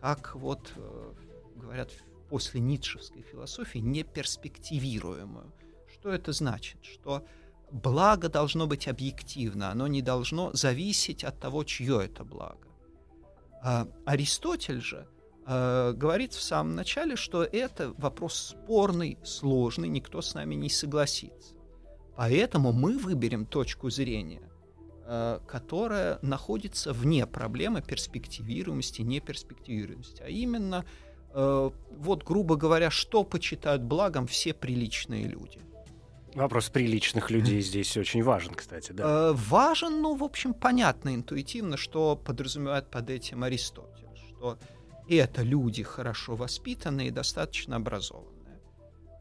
как 0.00 0.34
вот 0.34 0.72
э, 0.76 1.12
говорят 1.56 1.90
после 2.28 2.60
ницшевской 2.60 3.22
философии 3.22 3.78
неперспективируемую. 3.78 5.52
Что 5.92 6.10
это 6.10 6.32
значит? 6.32 6.84
Что 6.84 7.24
благо 7.70 8.28
должно 8.28 8.66
быть 8.66 8.88
объективно, 8.88 9.70
оно 9.70 9.86
не 9.86 10.02
должно 10.02 10.52
зависеть 10.52 11.24
от 11.24 11.38
того, 11.38 11.64
чье 11.64 12.04
это 12.04 12.24
благо. 12.24 12.68
А 13.62 13.88
Аристотель 14.04 14.80
же 14.80 15.08
э, 15.46 15.92
говорит 15.96 16.32
в 16.32 16.42
самом 16.42 16.74
начале, 16.74 17.16
что 17.16 17.42
это 17.42 17.92
вопрос 17.98 18.34
спорный, 18.34 19.18
сложный, 19.24 19.88
никто 19.88 20.20
с 20.20 20.34
нами 20.34 20.54
не 20.54 20.68
согласится. 20.68 21.54
Поэтому 22.16 22.72
мы 22.72 22.98
выберем 22.98 23.44
точку 23.44 23.90
зрения, 23.90 24.48
э, 25.04 25.40
которая 25.46 26.18
находится 26.22 26.92
вне 26.92 27.26
проблемы 27.26 27.82
перспективируемости, 27.82 29.02
неперспективируемости, 29.02 30.22
а 30.22 30.28
именно 30.28 30.84
вот, 31.36 32.24
грубо 32.24 32.56
говоря, 32.56 32.90
что 32.90 33.22
почитают 33.24 33.82
благом 33.82 34.26
все 34.26 34.54
приличные 34.54 35.26
люди. 35.26 35.60
Вопрос 36.36 36.68
приличных 36.68 37.30
людей 37.30 37.62
здесь 37.62 37.96
очень 37.96 38.22
важен, 38.22 38.54
кстати, 38.54 38.92
да. 38.92 39.30
Э, 39.30 39.32
важен, 39.32 40.02
ну, 40.02 40.14
в 40.14 40.22
общем, 40.22 40.52
понятно 40.52 41.14
интуитивно, 41.14 41.78
что 41.78 42.14
подразумевает 42.14 42.90
под 42.90 43.08
этим 43.08 43.42
Аристотель, 43.42 44.08
что 44.28 44.58
это 45.08 45.40
люди 45.40 45.82
хорошо 45.82 46.36
воспитанные 46.36 47.08
и 47.08 47.10
достаточно 47.10 47.76
образованные. 47.76 48.60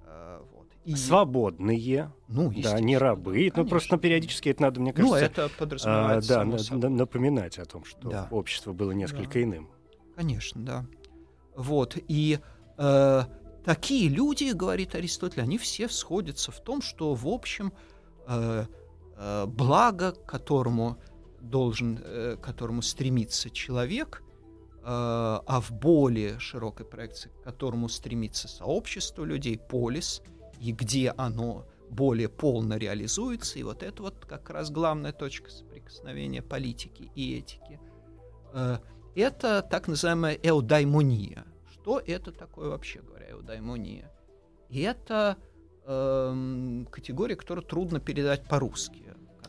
Э, 0.06 0.42
вот. 0.52 0.68
И... 0.84 0.94
Свободные, 0.94 2.12
ну, 2.28 2.54
да, 2.62 2.82
не 2.82 2.98
рабы. 2.98 3.50
Да, 3.56 3.62
ну, 3.62 3.70
просто 3.70 3.96
периодически 3.98 4.50
это 4.50 4.64
надо, 4.64 4.82
мне 4.82 4.94
ну, 4.98 5.12
кажется, 5.12 5.42
ну, 5.42 5.46
это 5.48 5.56
подразумевается, 5.58 6.42
а, 6.42 6.46
да, 6.46 6.76
на, 6.76 6.90
напоминать 6.90 7.60
о 7.60 7.66
том, 7.66 7.86
что 7.86 8.10
да. 8.10 8.28
общество 8.30 8.74
было 8.74 8.92
несколько 8.92 9.36
да. 9.36 9.44
иным. 9.44 9.70
Конечно, 10.18 10.66
да. 10.66 10.86
Вот, 11.56 11.98
и 12.08 12.40
э, 12.78 13.22
такие 13.64 14.10
люди, 14.10 14.52
говорит 14.52 14.96
Аристотель, 14.96 15.42
они 15.42 15.58
все 15.58 15.88
сходятся 15.90 16.52
в 16.52 16.60
том, 16.62 16.82
что, 16.82 17.14
в 17.14 17.28
общем, 17.28 17.74
э, 18.28 18.66
э, 19.18 19.46
благо, 19.46 20.12
к 20.12 20.26
которому 20.26 20.98
должен, 21.40 22.00
э, 22.04 22.38
которому 22.42 22.82
стремится 22.82 23.50
человек, 23.50 24.22
а 24.88 25.62
в 25.62 25.72
более 25.72 26.38
широкой 26.38 26.86
проекции, 26.86 27.30
к 27.30 27.44
которому 27.44 27.90
стремится 27.90 28.48
сообщество 28.48 29.24
людей, 29.24 29.58
полис, 29.58 30.22
и 30.60 30.72
где 30.74 31.12
оно 31.18 31.66
более 31.90 32.30
полно 32.30 32.78
реализуется, 32.78 33.60
и 33.60 33.64
вот 33.64 33.84
это 33.84 34.04
вот 34.04 34.26
как 34.26 34.50
раз 34.50 34.70
главная 34.70 35.12
точка 35.12 35.50
соприкосновения 35.50 36.42
политики 36.42 37.12
и 37.16 37.38
этики. 37.38 37.80
Э, 38.54 38.78
это 39.16 39.62
так 39.62 39.88
называемая 39.88 40.38
эудаймония. 40.42 41.46
Что 41.72 42.00
это 42.00 42.32
такое 42.32 42.70
вообще 42.70 43.02
говоря, 43.02 43.32
эудаймония? 43.32 44.12
Это 44.70 45.38
э, 45.86 46.86
категория, 46.92 47.36
которую 47.36 47.66
трудно 47.66 48.00
передать 48.00 48.48
по-русски. 48.48 49.05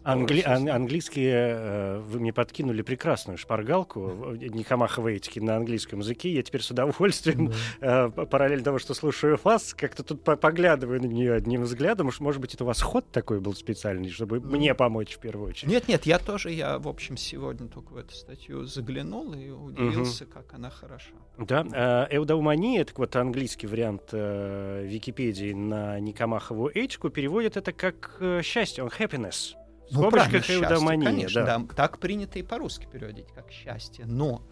Англи... 0.06 0.40
Ан- 0.42 0.68
английские, 0.68 1.34
э, 1.34 1.98
вы 1.98 2.20
мне 2.20 2.32
подкинули 2.32 2.82
прекрасную 2.82 3.38
шпаргалку 3.38 4.36
Никомаховой 4.36 5.16
этики 5.16 5.40
на 5.40 5.56
английском 5.56 5.98
языке. 5.98 6.32
Я 6.32 6.44
теперь 6.44 6.62
с 6.62 6.70
удовольствием, 6.70 7.52
э, 7.80 8.08
параллельно 8.10 8.64
того, 8.64 8.78
что 8.78 8.94
слушаю 8.94 9.38
вас, 9.42 9.74
как-то 9.74 10.04
тут 10.04 10.22
поглядываю 10.22 11.02
на 11.02 11.06
нее 11.06 11.32
одним 11.32 11.62
взглядом. 11.62 12.06
Уж, 12.06 12.20
может 12.20 12.40
быть, 12.40 12.54
это 12.54 12.62
у 12.62 12.68
вас 12.68 12.80
ход 12.82 13.10
такой 13.10 13.40
был 13.40 13.54
специальный, 13.54 14.08
чтобы 14.10 14.40
мне 14.40 14.74
помочь 14.76 15.16
в 15.16 15.18
первую 15.18 15.50
очередь. 15.50 15.72
Нет, 15.72 15.88
нет, 15.88 16.06
я 16.06 16.20
тоже, 16.20 16.52
я, 16.52 16.78
в 16.78 16.86
общем, 16.86 17.16
сегодня 17.16 17.66
только 17.66 17.92
в 17.92 17.96
эту 17.96 18.14
статью 18.14 18.64
заглянул 18.64 19.32
и 19.34 19.50
удивился, 19.50 20.24
угу. 20.24 20.34
как 20.34 20.54
она 20.54 20.70
хороша. 20.70 21.10
Да, 21.36 21.66
э, 22.10 22.16
эудаумания, 22.16 22.84
так 22.84 22.96
вот 22.98 23.16
английский 23.16 23.66
вариант 23.66 24.10
э, 24.12 24.86
Википедии 24.86 25.52
на 25.52 25.98
Никомахову 25.98 26.68
этику 26.68 27.10
переводит 27.10 27.56
это 27.56 27.72
как 27.72 28.18
э, 28.20 28.42
счастье, 28.42 28.84
он 28.84 28.90
happiness. 28.90 29.56
В 29.90 29.94
ну, 29.94 30.10
скобочках 30.10 30.50
эудомания, 30.50 31.06
конечно, 31.06 31.44
да. 31.44 31.58
да. 31.58 31.74
Так 31.74 31.98
принято 31.98 32.38
и 32.38 32.42
по-русски 32.42 32.88
переводить, 32.90 33.28
как 33.32 33.50
счастье. 33.50 34.04
Но 34.04 34.42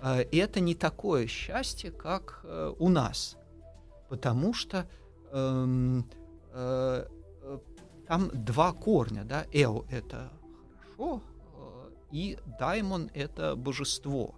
э, 0.00 0.22
это 0.32 0.60
не 0.60 0.74
такое 0.74 1.26
счастье, 1.26 1.90
как 1.90 2.40
э, 2.44 2.72
у 2.78 2.88
нас. 2.88 3.36
Потому 4.08 4.54
что 4.54 4.88
э, 5.32 6.02
э, 6.52 7.06
там 8.06 8.30
два 8.32 8.72
корня, 8.72 9.24
да, 9.24 9.46
эо— 9.52 9.84
это 9.90 10.30
хорошо, 10.96 11.22
э, 11.54 11.90
и 12.12 12.38
даймон— 12.58 13.10
это 13.14 13.56
божество. 13.56 14.34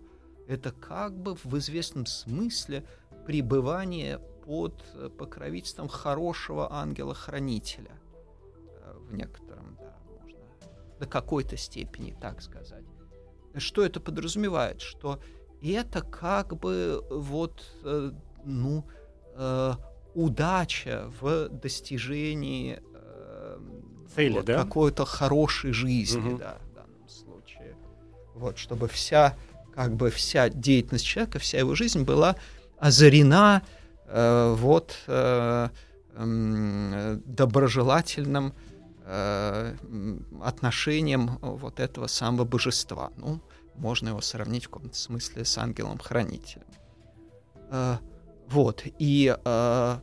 Это 0.49 0.73
как 0.73 1.17
бы 1.17 1.37
в 1.37 1.59
известном 1.59 2.07
смысле 2.07 2.85
пребывание 3.27 4.19
под 4.45 4.83
покровительством 5.17 5.89
хорошего 5.89 6.73
ангела-хранителя 6.73 7.93
э, 8.83 8.95
в 8.99 9.15
некотором 9.15 9.79
до 11.01 11.07
какой-то 11.07 11.57
степени, 11.57 12.15
так 12.21 12.43
сказать. 12.43 12.85
Что 13.57 13.85
это 13.85 13.99
подразумевает? 14.01 14.81
Что 14.81 15.19
это 15.63 16.03
как 16.03 16.57
бы 16.57 17.03
вот, 17.11 17.65
э, 17.83 18.13
ну, 18.45 18.85
э, 19.35 19.73
удача 20.15 21.11
в 21.21 21.49
достижении 21.49 22.81
э, 22.95 23.59
Цели, 24.15 24.35
вот, 24.35 24.45
да? 24.45 24.63
какой-то 24.63 25.05
хорошей 25.05 25.73
жизни, 25.73 26.31
угу. 26.31 26.39
да, 26.39 26.59
в 26.71 26.75
данном 26.75 27.09
случае. 27.09 27.77
Вот, 28.35 28.59
чтобы 28.59 28.87
вся, 28.89 29.37
как 29.75 29.95
бы 29.97 30.11
вся 30.11 30.49
деятельность 30.49 31.07
человека, 31.07 31.39
вся 31.39 31.59
его 31.59 31.75
жизнь 31.75 32.05
была 32.05 32.37
озарена 32.79 33.63
э, 34.07 34.55
вот 34.57 34.97
э, 35.07 35.69
э, 36.15 37.19
доброжелательным 37.25 38.53
Э, 38.53 38.70
отношением 40.43 41.39
вот 41.41 41.81
этого 41.81 42.07
самого 42.07 42.45
божества. 42.45 43.11
Ну, 43.17 43.41
можно 43.75 44.11
его 44.11 44.21
сравнить 44.21 44.67
в 44.67 44.69
каком-то 44.71 44.97
смысле 44.97 45.45
с 45.45 45.59
ангелом-хранителем. 45.59 46.67
Э, 47.71 47.97
вот, 48.49 48.85
и 48.99 49.37
э, 49.45 49.99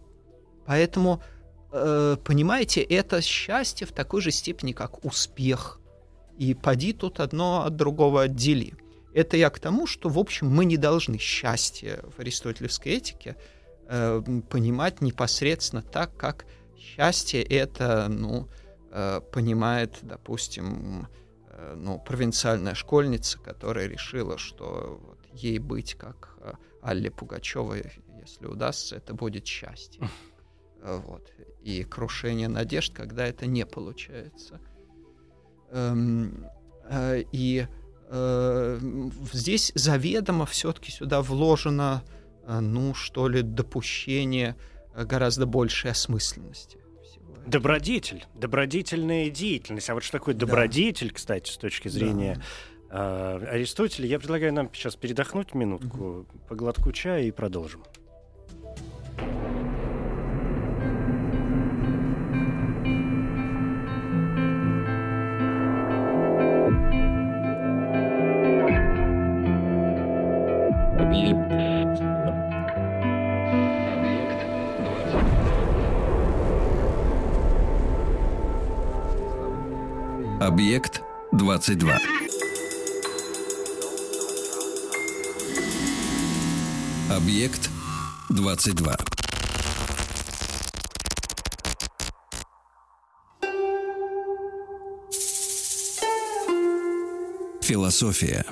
поэтому, 0.65 1.21
понимаете, 1.69 2.81
это 2.81 3.21
счастье 3.21 3.85
в 3.85 3.91
такой 3.91 4.21
же 4.21 4.31
степени, 4.31 4.71
как 4.71 5.03
успех. 5.05 5.79
И 6.37 6.53
поди 6.53 6.93
тут 6.93 7.19
одно 7.19 7.65
от 7.65 7.75
другого 7.75 8.23
отдели. 8.23 8.73
Это 9.13 9.37
я 9.37 9.49
к 9.49 9.59
тому, 9.59 9.85
что, 9.85 10.09
в 10.09 10.17
общем, 10.17 10.49
мы 10.49 10.65
не 10.65 10.77
должны 10.77 11.17
счастье 11.17 12.03
в 12.15 12.19
аристотелевской 12.19 12.93
этике 12.93 13.35
понимать 13.85 15.01
непосредственно 15.01 15.81
так, 15.81 16.15
как 16.15 16.45
счастье 16.77 17.43
это, 17.43 18.07
ну, 18.09 18.47
Э, 18.47 18.66
понимает, 19.31 19.99
допустим, 20.01 21.07
э, 21.49 21.75
ну, 21.75 21.99
провинциальная 21.99 22.73
школьница, 22.73 23.39
которая 23.39 23.87
решила, 23.87 24.37
что 24.37 24.99
вот, 25.03 25.19
ей 25.33 25.59
быть 25.59 25.93
как 25.93 26.35
э, 26.41 26.53
Алле 26.81 27.11
Пугачевой, 27.11 27.91
если 28.19 28.47
удастся, 28.47 28.95
это 28.95 29.13
будет 29.13 29.45
счастье. 29.45 30.01
Вот. 30.79 31.33
И 31.63 31.83
крушение 31.83 32.47
надежд, 32.47 32.93
когда 32.93 33.25
это 33.25 33.45
не 33.47 33.65
получается. 33.65 34.61
Эм, 35.71 36.45
и 37.31 37.67
здесь 39.33 39.71
заведомо 39.75 40.45
все-таки 40.45 40.91
сюда 40.91 41.21
вложено, 41.21 42.03
ну, 42.47 42.93
что 42.93 43.27
ли, 43.27 43.41
допущение 43.41 44.55
гораздо 44.95 45.45
большей 45.45 45.91
осмысленности. 45.91 46.79
Добродетель, 47.45 48.25
добродетельная 48.35 49.29
деятельность. 49.29 49.89
А 49.89 49.93
вот 49.93 50.03
что 50.03 50.13
такое 50.13 50.35
добродетель, 50.35 51.09
да. 51.09 51.13
кстати, 51.15 51.49
с 51.49 51.57
точки 51.57 51.87
зрения 51.87 52.41
да. 52.89 53.39
э, 53.39 53.47
Аристотеля? 53.51 54.07
Я 54.07 54.19
предлагаю 54.19 54.53
нам 54.53 54.69
сейчас 54.73 54.95
передохнуть 54.95 55.53
минутку, 55.53 55.97
угу. 55.97 56.25
по 56.49 56.55
глотку 56.55 56.91
чая 56.91 57.23
и 57.23 57.31
продолжим. 57.31 57.83
Объект 80.57 81.01
22. 81.33 81.99
Объект 87.11 87.69
22. 88.31 88.95
Философия. 97.63 98.43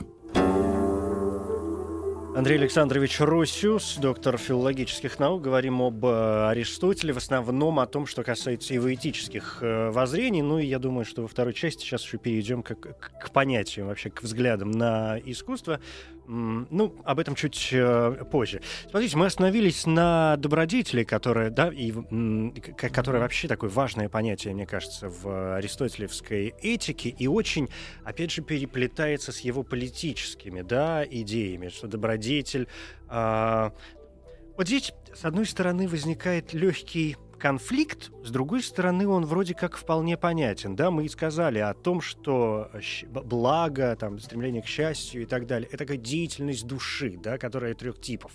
Андрей 2.35 2.57
Александрович 2.57 3.21
Русюс, 3.21 3.95
доктор 3.95 4.37
филологических 4.37 5.19
наук. 5.19 5.41
Говорим 5.41 5.81
об 5.81 6.05
э, 6.05 6.49
Аристотеле, 6.49 7.13
в 7.13 7.17
основном 7.17 7.79
о 7.79 7.85
том, 7.85 8.05
что 8.05 8.23
касается 8.23 8.73
его 8.73 8.93
этических 8.93 9.59
э, 9.61 9.89
воззрений. 9.89 10.41
Ну 10.41 10.59
и 10.59 10.65
я 10.65 10.77
думаю, 10.77 11.05
что 11.05 11.21
во 11.21 11.29
второй 11.29 11.53
части 11.53 11.83
сейчас 11.83 12.03
еще 12.03 12.17
перейдем 12.17 12.61
к, 12.61 12.75
к, 12.75 13.31
понятиям, 13.31 13.87
вообще 13.87 14.09
к 14.09 14.21
взглядам 14.21 14.71
на 14.71 15.17
искусство. 15.23 15.79
Ну, 16.27 16.95
об 17.03 17.19
этом 17.19 17.35
чуть 17.35 17.69
э, 17.71 18.25
позже. 18.31 18.61
Смотрите, 18.89 19.15
мы 19.17 19.27
остановились 19.27 19.85
на 19.85 20.37
добродетели, 20.37 21.03
которая, 21.03 21.49
да, 21.49 21.71
и 21.71 21.91
которая 22.75 23.21
вообще 23.21 23.47
такое 23.47 23.69
важное 23.69 24.09
понятие, 24.09 24.53
мне 24.53 24.65
кажется, 24.65 25.09
в 25.09 25.55
аристотелевской 25.55 26.53
этике, 26.61 27.09
и 27.09 27.27
очень, 27.27 27.69
опять 28.03 28.31
же, 28.31 28.41
переплетается 28.41 29.31
с 29.31 29.39
его 29.41 29.63
политическими, 29.63 30.61
да, 30.61 31.05
идеями, 31.05 31.69
что 31.69 31.87
добродетель. 31.87 32.67
Э, 33.09 33.69
вот 34.57 34.67
здесь, 34.67 34.93
с 35.13 35.25
одной 35.25 35.45
стороны, 35.45 35.87
возникает 35.87 36.53
легкий 36.53 37.17
конфликт, 37.45 38.09
с 38.23 38.31
другой 38.31 38.63
стороны, 38.63 39.07
он 39.07 39.23
вроде 39.23 39.53
как 39.53 39.77
вполне 39.77 40.17
понятен. 40.17 40.75
Да, 40.75 40.89
мы 40.89 41.05
и 41.05 41.07
сказали 41.07 41.59
о 41.59 41.75
том, 41.75 42.01
что 42.01 42.71
благо, 43.11 43.95
там, 43.95 44.17
стремление 44.17 44.63
к 44.63 44.65
счастью 44.65 45.21
и 45.21 45.25
так 45.25 45.45
далее, 45.45 45.67
это 45.67 45.77
такая 45.77 45.97
деятельность 45.97 46.65
души, 46.65 47.19
да, 47.21 47.37
которая 47.37 47.75
трех 47.75 48.01
типов 48.01 48.31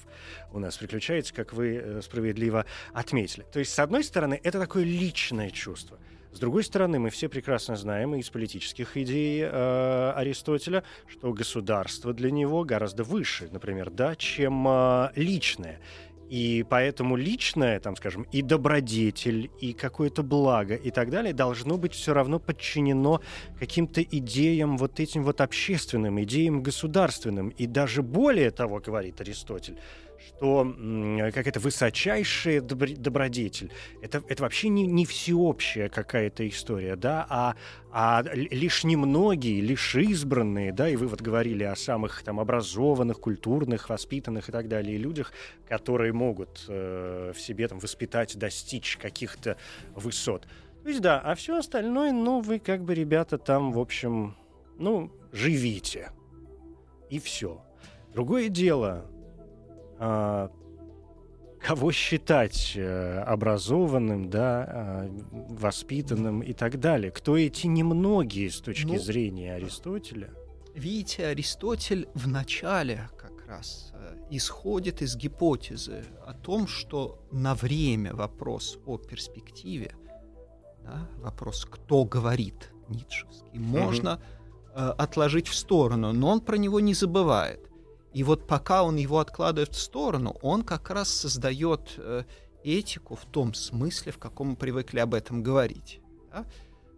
у 0.52 0.60
нас 0.60 0.76
приключается, 0.76 1.34
как 1.34 1.52
вы 1.52 1.74
э, 1.74 2.02
справедливо 2.02 2.66
отметили. 2.92 3.44
То 3.52 3.58
есть, 3.58 3.74
с 3.74 3.80
одной 3.80 4.04
стороны, 4.04 4.40
это 4.44 4.60
такое 4.60 4.84
личное 4.84 5.50
чувство. 5.50 5.98
С 6.32 6.38
другой 6.38 6.62
стороны, 6.62 7.00
мы 7.00 7.10
все 7.10 7.28
прекрасно 7.28 7.74
знаем 7.74 8.14
из 8.14 8.30
политических 8.30 8.96
идей 8.96 9.42
э, 9.42 10.12
Аристотеля, 10.14 10.84
что 11.08 11.32
государство 11.32 12.12
для 12.12 12.30
него 12.30 12.62
гораздо 12.62 13.02
выше, 13.02 13.48
например, 13.50 13.90
да, 13.90 14.14
чем 14.14 14.64
э, 14.68 15.10
личное. 15.16 15.80
И 16.30 16.64
поэтому 16.70 17.16
личное, 17.16 17.80
там, 17.80 17.96
скажем, 17.96 18.22
и 18.30 18.40
добродетель, 18.40 19.50
и 19.60 19.72
какое-то 19.72 20.22
благо 20.22 20.76
и 20.76 20.92
так 20.92 21.10
далее 21.10 21.34
должно 21.34 21.76
быть 21.76 21.92
все 21.92 22.14
равно 22.14 22.38
подчинено 22.38 23.20
каким-то 23.58 24.00
идеям 24.00 24.76
вот 24.76 25.00
этим 25.00 25.24
вот 25.24 25.40
общественным, 25.40 26.22
идеям 26.22 26.62
государственным. 26.62 27.48
И 27.48 27.66
даже 27.66 28.02
более 28.02 28.52
того, 28.52 28.78
говорит 28.78 29.20
Аристотель, 29.20 29.76
что 30.26 30.74
какая-то 31.32 31.60
высочайшая 31.60 32.60
добродетель 32.60 33.72
это, 34.02 34.22
это 34.28 34.42
вообще 34.42 34.68
не, 34.68 34.86
не 34.86 35.06
всеобщая 35.06 35.88
какая-то 35.88 36.46
история, 36.48 36.96
да, 36.96 37.26
а, 37.28 37.56
а 37.92 38.22
лишь 38.32 38.84
немногие, 38.84 39.60
лишь 39.60 39.94
избранные, 39.94 40.72
да, 40.72 40.88
и 40.88 40.96
вы 40.96 41.06
вот 41.06 41.20
говорили 41.20 41.64
о 41.64 41.76
самых 41.76 42.22
там 42.22 42.40
образованных, 42.40 43.18
культурных, 43.18 43.88
воспитанных 43.88 44.48
и 44.48 44.52
так 44.52 44.68
далее 44.68 44.98
людях, 44.98 45.32
которые 45.68 46.12
могут 46.12 46.64
э, 46.68 47.32
в 47.34 47.40
себе 47.40 47.68
там 47.68 47.78
воспитать, 47.78 48.36
достичь 48.36 48.96
каких-то 48.96 49.56
высот. 49.94 50.46
То 50.82 50.88
есть 50.88 51.00
да, 51.00 51.20
а 51.20 51.34
все 51.34 51.58
остальное, 51.58 52.12
ну, 52.12 52.40
вы 52.40 52.58
как 52.58 52.82
бы, 52.82 52.94
ребята, 52.94 53.38
там, 53.38 53.72
в 53.72 53.78
общем, 53.78 54.36
ну, 54.78 55.10
живите. 55.32 56.10
И 57.10 57.18
все. 57.18 57.62
Другое 58.12 58.48
дело, 58.48 59.06
кого 61.60 61.92
считать 61.92 62.72
э, 62.74 63.20
образованным, 63.20 64.30
да, 64.30 64.64
а, 64.66 65.10
воспитанным 65.50 66.40
и 66.40 66.52
так 66.52 66.80
далее. 66.80 67.10
Кто 67.10 67.36
эти 67.36 67.66
немногие 67.66 68.50
с 68.50 68.60
точки 68.60 68.92
ну, 68.92 68.98
зрения 68.98 69.54
Аристотеля? 69.54 70.30
Видите, 70.74 71.26
Аристотель 71.26 72.08
в 72.14 72.28
начале 72.28 73.10
как 73.18 73.46
раз 73.46 73.92
э, 73.92 74.16
исходит 74.30 75.02
из 75.02 75.16
гипотезы 75.16 76.04
о 76.24 76.32
том, 76.32 76.66
что 76.66 77.18
на 77.30 77.54
время 77.54 78.14
вопрос 78.14 78.78
о 78.86 78.96
перспективе, 78.96 79.92
да, 80.82 81.08
вопрос 81.18 81.66
«кто 81.66 82.04
говорит» 82.04 82.72
ницшевский, 82.88 83.58
можно 83.58 84.14
угу. 84.74 84.82
отложить 84.98 85.46
в 85.46 85.54
сторону, 85.54 86.12
но 86.12 86.28
он 86.30 86.40
про 86.40 86.56
него 86.56 86.80
не 86.80 86.94
забывает. 86.94 87.69
И 88.12 88.24
вот 88.24 88.46
пока 88.46 88.82
он 88.82 88.96
его 88.96 89.18
откладывает 89.18 89.74
в 89.74 89.80
сторону, 89.80 90.36
он 90.42 90.62
как 90.62 90.90
раз 90.90 91.08
создает 91.08 91.94
э, 91.96 92.24
этику 92.64 93.14
в 93.14 93.24
том 93.24 93.54
смысле, 93.54 94.12
в 94.12 94.18
каком 94.18 94.50
мы 94.50 94.56
привыкли 94.56 94.98
об 94.98 95.14
этом 95.14 95.42
говорить. 95.42 96.00
Да? 96.32 96.44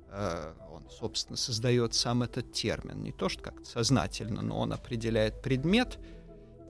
Э, 0.09 0.55
он, 0.71 0.89
собственно, 0.91 1.37
создает 1.37 1.95
сам 1.95 2.23
этот 2.23 2.53
термин. 2.53 3.03
Не 3.03 3.13
то, 3.13 3.29
что 3.29 3.43
как-то 3.43 3.69
сознательно, 3.69 4.41
но 4.43 4.59
он 4.59 4.73
определяет 4.73 5.43
предмет 5.43 5.99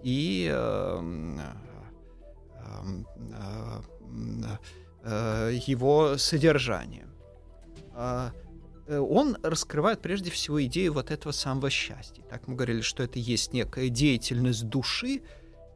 и 0.03 0.51
э, 0.53 1.39
э, 2.57 3.03
э, 3.35 4.57
э, 5.05 5.59
его 5.67 6.19
содержание. 6.19 7.07
Э, 8.87 8.99
он 8.99 9.37
раскрывает 9.43 10.01
прежде 10.01 10.31
всего 10.31 10.63
идею 10.65 10.93
вот 10.93 11.11
этого 11.11 11.33
самого 11.33 11.71
счастья. 11.71 12.23
Так 12.29 12.49
мы 12.49 12.55
говорили, 12.55 12.81
что 12.81 13.03
это 13.03 13.19
есть 13.19 13.53
некая 13.53 13.89
деятельность 13.89 14.69
души, 14.69 15.23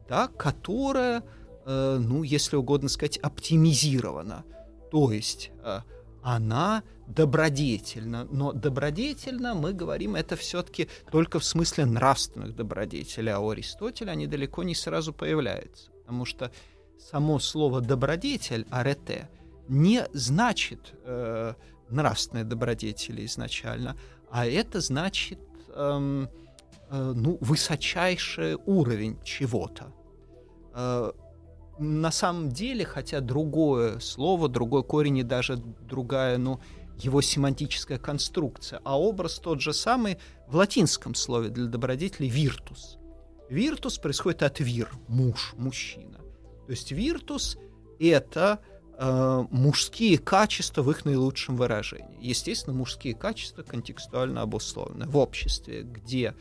да, 0.09 0.27
которая, 0.27 1.23
э, 1.65 1.97
ну, 1.99 2.23
если 2.23 2.55
угодно 2.55 2.89
сказать, 2.89 3.17
оптимизирована. 3.17 4.43
То 4.91 5.11
есть 5.11 5.51
э, 5.63 5.81
она 6.21 6.83
добродетельна. 7.07 8.25
Но 8.25 8.51
добродетельно 8.51 9.53
мы 9.53 9.73
говорим 9.73 10.15
это 10.15 10.35
все-таки 10.35 10.89
только 11.11 11.39
в 11.39 11.45
смысле 11.45 11.85
нравственных 11.85 12.55
добродетелей, 12.55 13.31
а 13.31 13.39
у 13.39 13.49
Аристотеля 13.49 14.11
они 14.11 14.27
далеко 14.27 14.63
не 14.63 14.75
сразу 14.75 15.13
появляются. 15.13 15.91
Потому 16.01 16.25
что 16.25 16.51
само 16.99 17.39
слово 17.39 17.79
добродетель, 17.81 18.65
арете, 18.69 19.29
не 19.69 20.05
значит 20.13 20.93
э, 21.03 21.53
нравственные 21.89 22.43
добродетели 22.43 23.25
изначально, 23.25 23.97
а 24.29 24.45
это 24.45 24.81
значит 24.81 25.39
эм, 25.73 26.29
э, 26.89 27.13
ну, 27.15 27.37
высочайший 27.41 28.55
уровень 28.65 29.17
чего-то. 29.23 29.93
Э, 30.73 31.11
на 31.79 32.11
самом 32.11 32.49
деле, 32.49 32.85
хотя 32.85 33.21
другое 33.21 33.99
слово, 33.99 34.49
другой 34.49 34.83
корень 34.83 35.17
и 35.17 35.23
даже 35.23 35.57
другая, 35.57 36.37
ну, 36.37 36.59
его 36.97 37.21
семантическая 37.21 37.99
конструкция, 37.99 38.81
а 38.83 38.99
образ 38.99 39.39
тот 39.39 39.61
же 39.61 39.73
самый 39.73 40.17
в 40.47 40.55
латинском 40.55 41.13
слове 41.13 41.49
для 41.49 41.67
добродетели 41.67 42.27
«виртус». 42.27 42.97
«Виртус» 43.49 43.97
происходит 43.97 44.43
от 44.43 44.59
«вир»— 44.59 44.91
муж, 45.07 45.53
мужчина. 45.57 46.17
То 46.65 46.71
есть 46.71 46.91
«виртус»— 46.91 47.57
это 47.99 48.59
мужские 48.99 50.17
качества 50.17 50.81
в 50.81 50.89
их 50.89 51.05
наилучшем 51.05 51.55
выражении. 51.55 52.17
Естественно, 52.19 52.75
мужские 52.75 53.13
качества 53.13 53.61
контекстуально 53.61 54.41
обусловлены 54.41 55.05
в 55.05 55.17
обществе, 55.17 55.83
где 55.83 56.33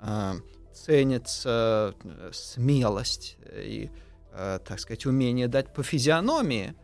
э, 0.00 0.34
ценится 0.76 1.94
э, 2.04 2.30
смелость 2.32 3.38
и, 3.52 3.90
э, 4.32 4.58
так 4.64 4.78
сказать, 4.78 5.06
умение 5.06 5.48
дать 5.48 5.72
по 5.72 5.82
физиономии, 5.82 6.74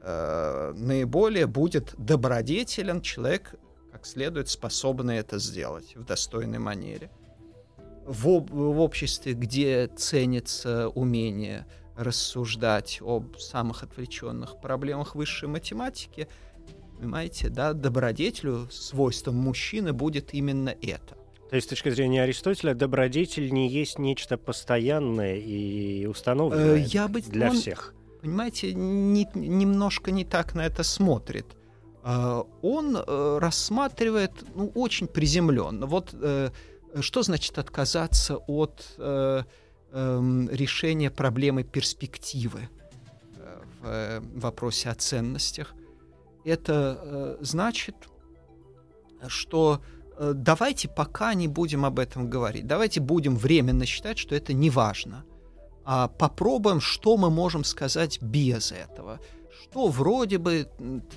э, 0.00 0.72
наиболее 0.76 1.46
будет 1.46 1.94
добродетелен 1.98 3.00
человек, 3.00 3.54
как 3.92 4.06
следует, 4.06 4.48
способный 4.48 5.18
это 5.18 5.38
сделать 5.38 5.94
в 5.94 6.04
достойной 6.04 6.58
манере. 6.58 7.10
В, 8.06 8.40
в 8.40 8.80
обществе, 8.80 9.34
где 9.34 9.86
ценится 9.86 10.88
умение 10.88 11.66
рассуждать 11.96 13.00
об 13.00 13.36
самых 13.38 13.82
отвлеченных 13.82 14.60
проблемах 14.60 15.14
высшей 15.14 15.48
математики, 15.48 16.28
понимаете, 16.98 17.48
да, 17.48 17.72
добродетелю, 17.72 18.68
свойством 18.70 19.36
мужчины 19.36 19.92
будет 19.92 20.34
именно 20.34 20.74
это. 20.82 21.16
То 21.50 21.56
есть, 21.56 21.68
с 21.68 21.70
точки 21.70 21.90
зрения 21.90 22.22
Аристотеля, 22.22 22.74
добродетель 22.74 23.52
не 23.52 23.68
есть 23.68 23.98
нечто 23.98 24.36
постоянное 24.36 25.36
и 25.36 26.06
установленное 26.06 26.76
э, 26.76 26.80
Я 26.80 27.06
быть, 27.06 27.28
для 27.28 27.50
он, 27.50 27.56
всех. 27.56 27.94
Понимаете, 28.22 28.74
не, 28.74 29.28
немножко 29.34 30.10
не 30.10 30.24
так 30.24 30.54
на 30.54 30.66
это 30.66 30.82
смотрит. 30.82 31.46
Э, 32.02 32.42
он 32.62 32.96
э, 32.96 33.38
рассматривает 33.40 34.32
ну, 34.54 34.72
очень 34.74 35.06
приземленно. 35.06 35.86
Вот 35.86 36.14
что 37.00 37.22
значит 37.22 37.58
отказаться 37.58 38.36
от 38.36 38.96
э, 39.94 40.46
решения 40.50 41.10
проблемы 41.10 41.62
перспективы 41.62 42.68
э, 43.36 43.62
в 43.80 43.86
э, 43.86 44.20
вопросе 44.34 44.90
о 44.90 44.94
ценностях. 44.94 45.74
Это 46.44 46.98
э, 47.00 47.36
значит, 47.40 47.94
что 49.28 49.80
давайте 50.18 50.88
пока 50.88 51.34
не 51.34 51.48
будем 51.48 51.84
об 51.84 51.98
этом 51.98 52.28
говорить, 52.30 52.66
давайте 52.66 53.00
будем 53.00 53.36
временно 53.36 53.86
считать, 53.86 54.18
что 54.18 54.34
это 54.34 54.52
не 54.52 54.70
важно, 54.70 55.24
а 55.84 56.08
попробуем, 56.08 56.80
что 56.80 57.16
мы 57.16 57.30
можем 57.30 57.64
сказать 57.64 58.20
без 58.20 58.70
этого, 58.70 59.18
что 59.62 59.88
вроде 59.88 60.38
бы 60.38 60.68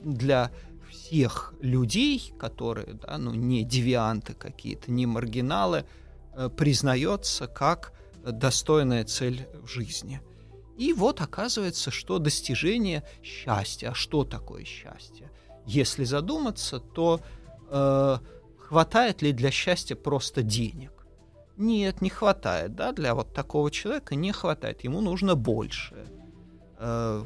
для 0.04 0.52
всех 0.90 1.54
людей, 1.60 2.34
которые, 2.40 2.94
да, 2.94 3.18
ну, 3.18 3.34
не 3.34 3.64
девианты 3.64 4.34
какие-то, 4.34 4.90
не 4.90 5.06
маргиналы, 5.06 5.86
признается 6.56 7.48
как 7.48 7.92
достойная 8.32 9.06
цель 9.06 9.48
в 9.62 9.68
жизни. 9.68 10.22
И 10.78 10.94
вот 10.94 11.22
оказывается, 11.22 11.90
что 11.92 12.20
достижение 12.20 13.04
счастья. 13.24 13.90
А 13.90 13.94
что 13.96 14.24
такое 14.24 14.64
счастье? 14.64 15.32
Если 15.66 16.04
задуматься, 16.04 16.80
то 16.80 17.20
э, 17.70 18.18
хватает 18.60 19.22
ли 19.24 19.34
для 19.34 19.50
счастья 19.50 19.96
просто 19.96 20.44
денег? 20.44 20.92
Нет, 21.58 22.02
не 22.02 22.10
хватает. 22.10 22.76
Да? 22.76 22.92
Для 22.92 23.16
вот 23.16 23.34
такого 23.34 23.72
человека 23.72 24.16
не 24.16 24.32
хватает. 24.32 24.84
Ему 24.84 25.02
нужно 25.02 25.36
больше. 25.36 26.06
Э, 26.78 27.26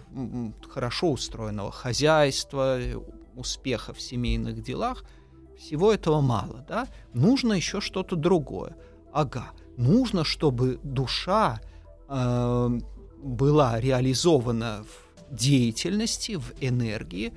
хорошо 0.70 1.12
устроенного 1.12 1.74
хозяйства, 1.74 2.80
успеха 3.36 3.94
в 3.94 4.00
семейных 4.00 4.64
делах. 4.64 5.04
Всего 5.58 5.92
этого 5.92 6.22
мало. 6.22 6.66
Да? 6.70 6.88
Нужно 7.14 7.52
еще 7.54 7.82
что-то 7.82 8.16
другое. 8.16 8.78
Ага, 9.12 9.52
нужно, 9.82 10.24
чтобы 10.24 10.80
душа 10.84 11.60
э, 12.08 12.70
была 13.24 13.80
реализована 13.80 14.86
в 14.86 15.36
деятельности, 15.36 16.36
в 16.36 16.54
энергии, 16.62 17.34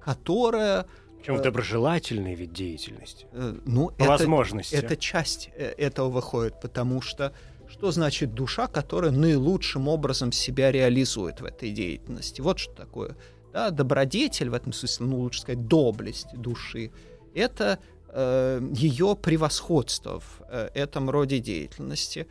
которая 0.00 0.86
причем 1.18 1.36
в 1.36 1.40
э, 1.40 1.42
доброжелательной 1.42 2.34
вид 2.34 2.52
деятельности. 2.52 3.26
Э, 3.32 3.54
ну, 3.64 3.88
По 3.88 4.02
это, 4.02 4.10
возможности. 4.10 4.74
Это 4.74 4.96
часть 4.96 5.50
э, 5.56 5.74
этого 5.76 6.08
выходит, 6.08 6.60
потому 6.60 7.00
что 7.02 7.32
что 7.68 7.90
значит 7.90 8.32
душа, 8.32 8.68
которая 8.68 9.10
наилучшим 9.10 9.88
образом 9.88 10.30
себя 10.30 10.70
реализует 10.70 11.40
в 11.40 11.44
этой 11.44 11.72
деятельности? 11.72 12.40
Вот 12.40 12.60
что 12.60 12.72
такое. 12.74 13.16
Да, 13.52 13.70
добродетель, 13.70 14.50
в 14.50 14.54
этом 14.54 14.72
смысле, 14.72 15.06
ну, 15.06 15.18
лучше 15.18 15.40
сказать, 15.40 15.66
доблесть 15.66 16.28
души, 16.34 16.92
это 17.34 17.80
э, 18.16 18.60
ее 18.72 19.14
превосходство 19.14 20.20
в 20.20 20.42
э, 20.48 20.70
этом 20.74 21.10
роде 21.10 21.38
деятельности. 21.38 22.26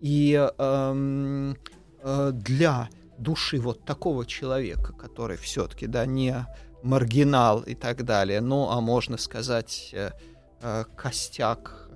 И 0.00 0.34
эм, 0.58 1.56
э, 2.02 2.30
для 2.32 2.88
души 3.18 3.58
вот 3.58 3.84
такого 3.84 4.26
человека, 4.26 4.92
который 4.92 5.36
все-таки, 5.36 5.86
да, 5.86 6.06
не 6.06 6.46
маргинал 6.82 7.62
и 7.62 7.74
так 7.74 8.04
далее, 8.04 8.40
ну, 8.40 8.70
а 8.70 8.80
можно 8.80 9.18
сказать, 9.18 9.92
э, 9.92 10.84
костяк 10.96 11.88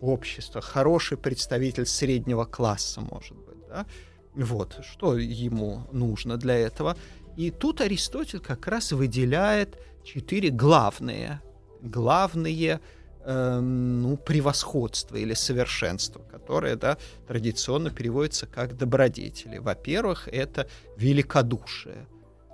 общества, 0.00 0.60
хороший 0.60 1.16
представитель 1.16 1.86
среднего 1.86 2.44
класса, 2.44 3.00
может 3.00 3.36
быть, 3.36 3.66
да, 3.68 3.86
вот, 4.34 4.80
что 4.82 5.16
ему 5.16 5.86
нужно 5.92 6.36
для 6.36 6.56
этого. 6.56 6.96
И 7.36 7.50
тут 7.50 7.80
Аристотель 7.80 8.40
как 8.40 8.66
раз 8.66 8.92
выделяет 8.92 9.78
четыре 10.04 10.50
главные, 10.50 11.40
главные 11.80 12.80
э, 13.24 13.60
ну, 13.60 14.16
превосходства 14.16 15.16
или 15.16 15.34
совершенства, 15.34 16.22
которые 16.30 16.76
да, 16.76 16.96
традиционно 17.26 17.90
переводятся 17.90 18.46
как 18.46 18.76
добродетели. 18.76 19.58
Во-первых, 19.58 20.28
это 20.28 20.68
великодушие. 20.96 22.06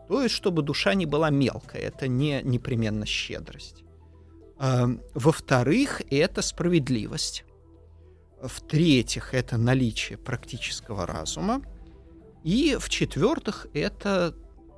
То 0.08 0.22
есть, 0.22 0.34
чтобы 0.34 0.62
душа 0.62 0.94
не 0.94 1.06
была 1.06 1.30
мелкая, 1.30 1.82
это 1.82 2.08
не 2.08 2.42
непременно 2.42 3.06
щедрость. 3.06 3.84
Э, 4.58 4.86
во-вторых, 5.14 6.02
это 6.10 6.42
справедливость. 6.42 7.44
В-третьих, 8.40 9.34
это 9.34 9.56
наличие 9.56 10.18
практического 10.18 11.06
разума. 11.06 11.62
И 12.42 12.76
в-четвертых, 12.80 13.68
это 13.72 14.34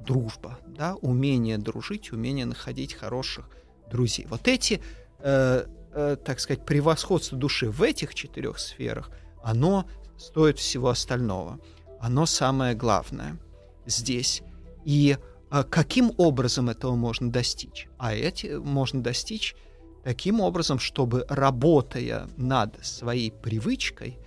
дружба, 0.06 0.58
да, 0.66 0.96
умение 0.96 1.58
дружить, 1.58 2.12
умение 2.12 2.46
находить 2.46 2.94
хороших 2.94 3.48
друзей. 3.94 4.26
Вот 4.28 4.48
эти, 4.48 4.80
э, 5.20 5.66
э, 5.92 6.16
так 6.24 6.40
сказать, 6.40 6.66
превосходство 6.66 7.38
души 7.38 7.70
в 7.70 7.82
этих 7.82 8.14
четырех 8.14 8.58
сферах, 8.58 9.10
оно 9.42 9.86
стоит 10.18 10.58
всего 10.58 10.88
остального. 10.88 11.60
Оно 12.00 12.26
самое 12.26 12.74
главное 12.74 13.38
здесь. 13.86 14.42
И 14.84 15.16
э, 15.50 15.64
каким 15.70 16.12
образом 16.16 16.68
этого 16.70 16.96
можно 16.96 17.30
достичь? 17.30 17.88
А 17.98 18.14
эти 18.14 18.58
можно 18.58 19.02
достичь 19.02 19.54
таким 20.02 20.40
образом, 20.40 20.78
чтобы 20.78 21.24
работая 21.28 22.28
над 22.36 22.84
своей 22.84 23.30
привычкой, 23.30 24.18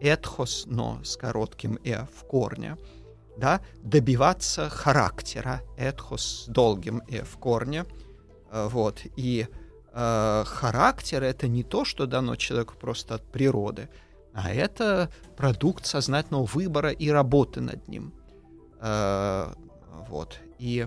этхос, 0.00 0.64
но 0.66 1.00
с 1.04 1.16
коротким 1.16 1.78
«э» 1.84 2.06
в 2.14 2.24
корне, 2.26 2.76
да, 3.38 3.60
добиваться 3.82 4.68
характера, 4.68 5.62
этхос 5.76 6.44
с 6.44 6.46
долгим 6.46 7.02
«э» 7.08 7.22
в 7.22 7.36
корне, 7.38 7.84
вот, 8.64 9.02
и 9.16 9.46
э, 9.92 10.44
характер— 10.46 11.22
это 11.24 11.48
не 11.48 11.62
то, 11.62 11.84
что 11.84 12.06
дано 12.06 12.36
человеку 12.36 12.74
просто 12.80 13.16
от 13.16 13.24
природы, 13.30 13.88
а 14.32 14.52
это 14.52 15.10
продукт 15.36 15.86
сознательного 15.86 16.44
выбора 16.44 16.90
и 16.90 17.08
работы 17.08 17.60
над 17.60 17.88
ним. 17.88 18.12
Э, 18.80 19.52
вот, 20.08 20.38
и 20.58 20.86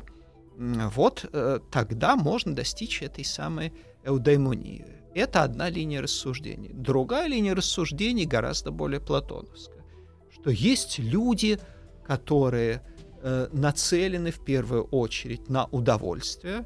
вот 0.57 1.25
э, 1.31 1.59
тогда 1.71 2.15
можно 2.15 2.53
достичь 2.53 3.01
этой 3.01 3.23
самой 3.23 3.73
эудаймонии. 4.03 4.85
Это 5.15 5.43
одна 5.43 5.69
линия 5.69 6.01
рассуждений. 6.01 6.71
Другая 6.73 7.27
линия 7.27 7.55
рассуждений 7.55 8.25
гораздо 8.25 8.71
более 8.71 8.99
платоновская, 8.99 9.83
что 10.31 10.49
есть 10.49 10.99
люди, 10.99 11.59
которые 12.05 12.83
э, 13.21 13.47
нацелены 13.51 14.31
в 14.31 14.43
первую 14.43 14.83
очередь 14.85 15.49
на 15.49 15.65
удовольствие, 15.65 16.65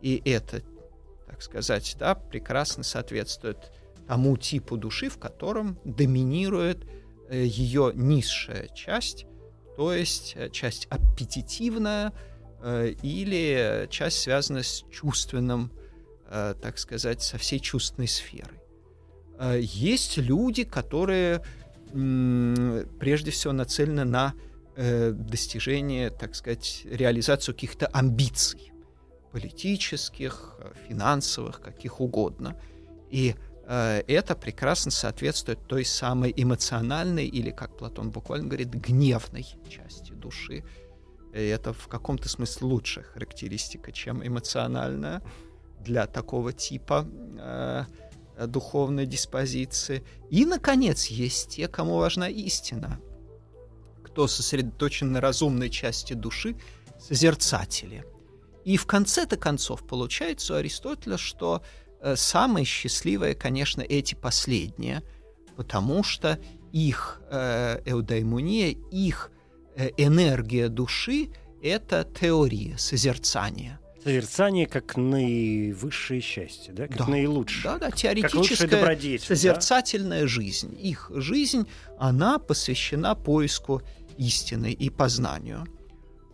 и 0.00 0.22
это, 0.24 0.62
так 1.26 1.42
сказать, 1.42 1.96
да, 1.98 2.14
прекрасно 2.14 2.82
соответствует 2.82 3.72
тому 4.08 4.36
типу 4.38 4.76
души, 4.76 5.10
в 5.10 5.18
котором 5.18 5.78
доминирует 5.84 6.86
э, 7.28 7.44
ее 7.44 7.92
низшая 7.94 8.68
часть, 8.68 9.26
то 9.76 9.92
есть 9.92 10.32
э, 10.34 10.48
часть 10.50 10.86
аппетитивная 10.86 12.12
э, 12.62 12.94
или 13.02 13.86
часть, 13.90 14.20
связанная 14.20 14.62
с 14.62 14.84
чувственным 14.90 15.70
так 16.30 16.78
сказать, 16.78 17.22
со 17.22 17.38
всей 17.38 17.58
чувственной 17.58 18.06
сферой. 18.06 18.60
Есть 19.62 20.18
люди, 20.18 20.64
которые 20.64 21.42
прежде 21.90 23.30
всего 23.30 23.54
нацелены 23.54 24.04
на 24.04 24.34
достижение, 24.76 26.10
так 26.10 26.34
сказать, 26.34 26.82
реализацию 26.84 27.54
каких-то 27.54 27.86
амбиций 27.86 28.72
политических, 29.32 30.56
финансовых, 30.88 31.60
каких 31.60 32.00
угодно. 32.00 32.56
И 33.10 33.34
это 33.66 34.34
прекрасно 34.34 34.90
соответствует 34.90 35.66
той 35.66 35.84
самой 35.84 36.32
эмоциональной 36.34 37.26
или, 37.26 37.50
как 37.50 37.76
Платон 37.76 38.10
буквально 38.10 38.46
говорит, 38.46 38.68
гневной 38.68 39.46
части 39.68 40.12
души. 40.12 40.64
И 41.34 41.40
это 41.40 41.74
в 41.74 41.88
каком-то 41.88 42.28
смысле 42.30 42.66
лучшая 42.66 43.04
характеристика, 43.04 43.92
чем 43.92 44.26
эмоциональная 44.26 45.22
для 45.80 46.06
такого 46.06 46.54
типа 46.54 47.06
э, 47.38 47.84
духовной 48.46 49.04
диспозиции. 49.04 50.02
И, 50.30 50.46
наконец, 50.46 51.06
есть 51.06 51.50
те, 51.50 51.68
кому 51.68 51.98
важна 51.98 52.28
истина, 52.28 52.98
кто 54.02 54.26
сосредоточен 54.26 55.12
на 55.12 55.20
разумной 55.20 55.68
части 55.68 56.14
души, 56.14 56.56
созерцатели. 56.98 58.06
И 58.68 58.76
в 58.76 58.84
конце-то 58.84 59.38
концов 59.38 59.82
получается 59.86 60.52
у 60.52 60.56
Аристотеля, 60.58 61.16
что 61.16 61.62
э, 62.02 62.16
самые 62.16 62.66
счастливые, 62.66 63.34
конечно, 63.34 63.80
эти 63.80 64.14
последние, 64.14 65.02
потому 65.56 66.02
что 66.02 66.38
их 66.70 67.22
э, 67.30 67.80
эудаймония, 67.86 68.76
их 68.90 69.30
э, 69.74 69.88
энергия 69.96 70.68
души— 70.68 71.30
это 71.62 72.06
теория 72.20 72.76
созерцания— 72.76 73.80
Созерцание 74.04 74.66
как 74.66 74.96
наивысшее 74.98 76.20
счастье, 76.20 76.72
да? 76.74 76.88
Как 76.88 76.98
да. 76.98 77.06
наилучшее. 77.06 77.62
Да, 77.72 77.78
да, 77.78 77.90
теоретическая 77.90 79.18
созерцательная 79.18 80.22
да? 80.22 80.26
жизнь. 80.28 80.78
Их 80.78 81.10
жизнь, 81.14 81.66
она 81.98 82.38
посвящена 82.38 83.14
поиску 83.14 83.82
истины 84.18 84.72
и 84.72 84.88
познанию. 84.88 85.66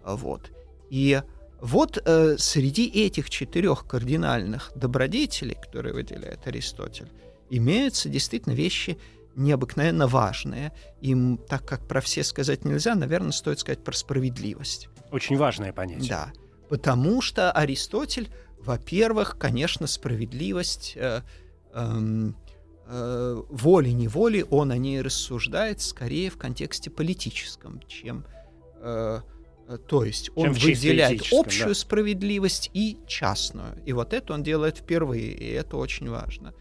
Вот. 0.04 0.50
И 0.90 1.22
вот 1.64 1.96
э, 2.04 2.36
среди 2.36 2.86
этих 2.88 3.30
четырех 3.30 3.86
кардинальных 3.86 4.70
добродетелей, 4.74 5.54
которые 5.54 5.94
выделяет 5.94 6.46
Аристотель, 6.46 7.10
имеются 7.48 8.10
действительно 8.10 8.52
вещи 8.52 8.98
необыкновенно 9.34 10.06
важные. 10.06 10.74
Им, 11.00 11.38
так 11.38 11.66
как 11.66 11.88
про 11.88 12.02
все 12.02 12.22
сказать 12.22 12.66
нельзя, 12.66 12.94
наверное, 12.94 13.32
стоит 13.32 13.60
сказать 13.60 13.82
про 13.82 13.94
справедливость. 13.94 14.90
Очень 15.10 15.38
важное 15.38 15.72
понятие. 15.72 16.10
Да. 16.10 16.32
Потому 16.68 17.22
что 17.22 17.50
Аристотель, 17.50 18.28
во-первых, 18.58 19.38
конечно, 19.38 19.86
справедливость 19.86 20.92
э, 20.96 21.22
э, 21.72 22.30
э, 22.88 23.42
волей-неволей, 23.48 24.44
он 24.50 24.70
о 24.70 24.76
ней 24.76 25.00
рассуждает 25.00 25.80
скорее 25.80 26.28
в 26.28 26.36
контексте 26.36 26.90
политическом, 26.90 27.80
чем... 27.88 28.26
Э, 28.82 29.22
то 29.86 30.04
есть 30.04 30.30
он 30.34 30.52
выделяет 30.52 31.22
общую 31.32 31.68
да. 31.68 31.74
справедливость 31.74 32.70
и 32.74 32.98
частную. 33.06 33.82
И 33.86 33.92
вот 33.92 34.12
это 34.12 34.34
он 34.34 34.42
делает 34.42 34.78
впервые, 34.78 35.32
и 35.32 35.50
это 35.52 35.76
очень 35.76 36.08
важно. 36.10 36.54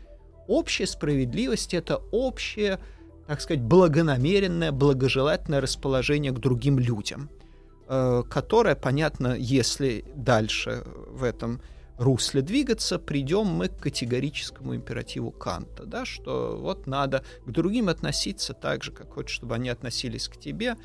Общая 0.48 0.88
справедливость— 0.88 1.74
это 1.76 1.98
общее, 2.12 2.80
так 3.28 3.42
сказать, 3.42 3.62
благонамеренное, 3.62 4.72
благожелательное 4.72 5.62
расположение 5.62 6.32
к 6.32 6.40
другим 6.40 6.80
людям— 6.80 7.30
Э, 7.96 8.24
которая, 8.30 8.76
понятно, 8.76 9.36
если 9.38 10.06
дальше 10.16 10.84
в 11.10 11.24
этом 11.24 11.62
русле 11.98 12.42
двигаться, 12.42 12.98
придем 12.98 13.46
мы 13.46 13.68
к 13.68 13.78
категорическому 13.78 14.76
императиву 14.76 15.32
Канта, 15.32 15.86
да, 15.86 16.06
что 16.06 16.58
вот 16.60 16.88
надо 16.88 17.24
к 17.46 17.52
другим 17.52 17.90
относиться 17.90 18.54
так 18.54 18.84
же, 18.84 18.92
как 18.92 19.14
хочешь, 19.14 19.36
чтобы 19.36 19.56
они 19.56 19.70
относились 19.70 20.28
к 20.28 20.38
тебе. 20.38 20.76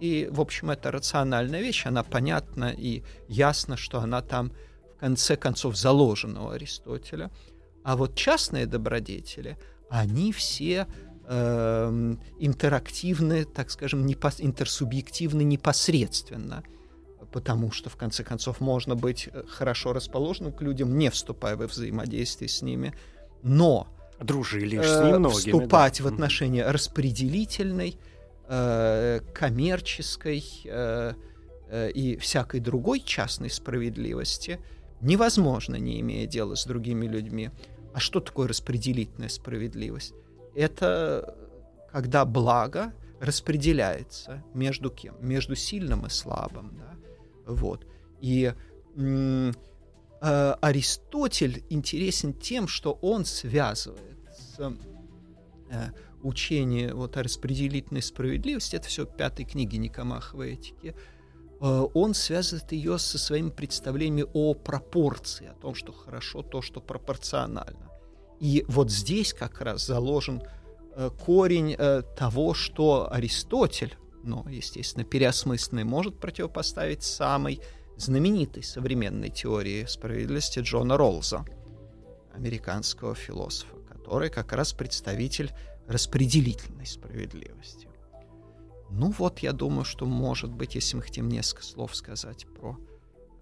И, 0.00 0.28
в 0.30 0.40
общем, 0.40 0.70
это 0.70 0.90
рациональная 0.90 1.60
вещь, 1.60 1.86
она 1.86 2.02
понятна 2.02 2.74
и 2.76 3.02
ясно, 3.28 3.76
что 3.76 4.00
она 4.00 4.22
там 4.22 4.52
в 4.96 5.00
конце 5.00 5.36
концов 5.36 5.76
заложена 5.76 6.46
у 6.46 6.48
Аристотеля. 6.50 7.30
А 7.84 7.96
вот 7.96 8.14
частные 8.14 8.66
добродетели, 8.66 9.58
они 9.90 10.32
все 10.32 10.86
э, 11.26 12.14
интерактивны, 12.38 13.44
так 13.44 13.70
скажем, 13.70 14.06
непос- 14.06 14.40
интерсубъективны 14.40 15.42
непосредственно, 15.42 16.62
потому 17.30 17.70
что, 17.70 17.90
в 17.90 17.96
конце 17.96 18.24
концов, 18.24 18.60
можно 18.60 18.94
быть 18.94 19.28
э, 19.32 19.44
хорошо 19.48 19.92
расположенным 19.92 20.52
к 20.52 20.62
людям, 20.62 20.96
не 20.98 21.10
вступая 21.10 21.56
во 21.56 21.66
взаимодействие 21.66 22.48
с 22.48 22.62
ними, 22.62 22.94
но 23.42 23.86
дружили 24.18 24.78
э, 24.78 24.82
с 24.82 25.04
немногими, 25.04 25.38
вступать 25.38 25.98
да. 25.98 26.04
в 26.04 26.06
отношения 26.08 26.70
распределительной, 26.70 27.98
э, 28.50 29.20
коммерческой 29.32 30.44
э, 30.64 31.14
э, 31.70 31.90
и 31.92 32.16
всякой 32.16 32.60
другой 32.60 33.00
частной 33.00 33.48
справедливости 33.50 34.60
невозможно, 35.00 35.76
не 35.76 36.00
имея 36.00 36.26
дела 36.26 36.56
с 36.56 36.66
другими 36.66 37.06
людьми. 37.06 37.50
А 37.94 38.00
что 38.00 38.20
такое 38.20 38.48
распределительная 38.48 39.30
справедливость? 39.30 40.14
это 40.54 41.36
когда 41.90 42.24
благо 42.24 42.92
распределяется 43.20 44.42
между 44.54 44.90
кем? 44.90 45.16
Между 45.20 45.54
сильным 45.54 46.06
и 46.06 46.10
слабым. 46.10 46.78
Да? 46.78 47.52
Вот. 47.52 47.86
И 48.20 48.52
э, 48.96 49.52
Аристотель 50.20 51.64
интересен 51.68 52.32
тем, 52.34 52.68
что 52.68 52.92
он 53.02 53.24
связывает 53.24 54.18
с 54.32 54.58
э, 55.70 55.90
учение 56.22 56.94
вот 56.94 57.16
о 57.16 57.22
распределительной 57.22 58.02
справедливости, 58.02 58.76
это 58.76 58.88
все 58.88 59.06
пятой 59.06 59.44
книги 59.44 59.76
Никомаховой 59.76 60.54
этики, 60.54 60.94
э, 61.60 61.86
он 61.94 62.14
связывает 62.14 62.70
ее 62.72 62.98
со 62.98 63.18
своими 63.18 63.50
представлениями 63.50 64.26
о 64.32 64.54
пропорции, 64.54 65.46
о 65.46 65.54
том, 65.54 65.74
что 65.74 65.92
хорошо 65.92 66.42
то, 66.42 66.62
что 66.62 66.80
пропорционально. 66.80 67.90
И 68.40 68.64
вот 68.68 68.90
здесь 68.90 69.34
как 69.34 69.60
раз 69.60 69.86
заложен 69.86 70.42
э, 70.94 71.10
корень 71.24 71.74
э, 71.78 72.02
того, 72.16 72.54
что 72.54 73.12
Аристотель, 73.12 73.96
но, 74.22 74.44
естественно, 74.48 75.04
переосмысленный, 75.04 75.84
может 75.84 76.18
противопоставить 76.18 77.02
самой 77.02 77.60
знаменитой 77.96 78.62
современной 78.62 79.30
теории 79.30 79.84
справедливости 79.84 80.60
Джона 80.60 80.96
Роллза, 80.96 81.44
американского 82.34 83.14
философа, 83.14 83.76
который 83.90 84.30
как 84.30 84.52
раз 84.52 84.72
представитель 84.72 85.52
распределительной 85.90 86.86
справедливости. 86.86 87.88
Ну 88.90 89.10
вот, 89.10 89.40
я 89.40 89.52
думаю, 89.52 89.84
что, 89.84 90.06
может 90.06 90.50
быть, 90.50 90.74
если 90.74 90.96
мы 90.96 91.02
хотим 91.02 91.28
несколько 91.28 91.64
слов 91.64 91.94
сказать 91.94 92.46
про 92.46 92.78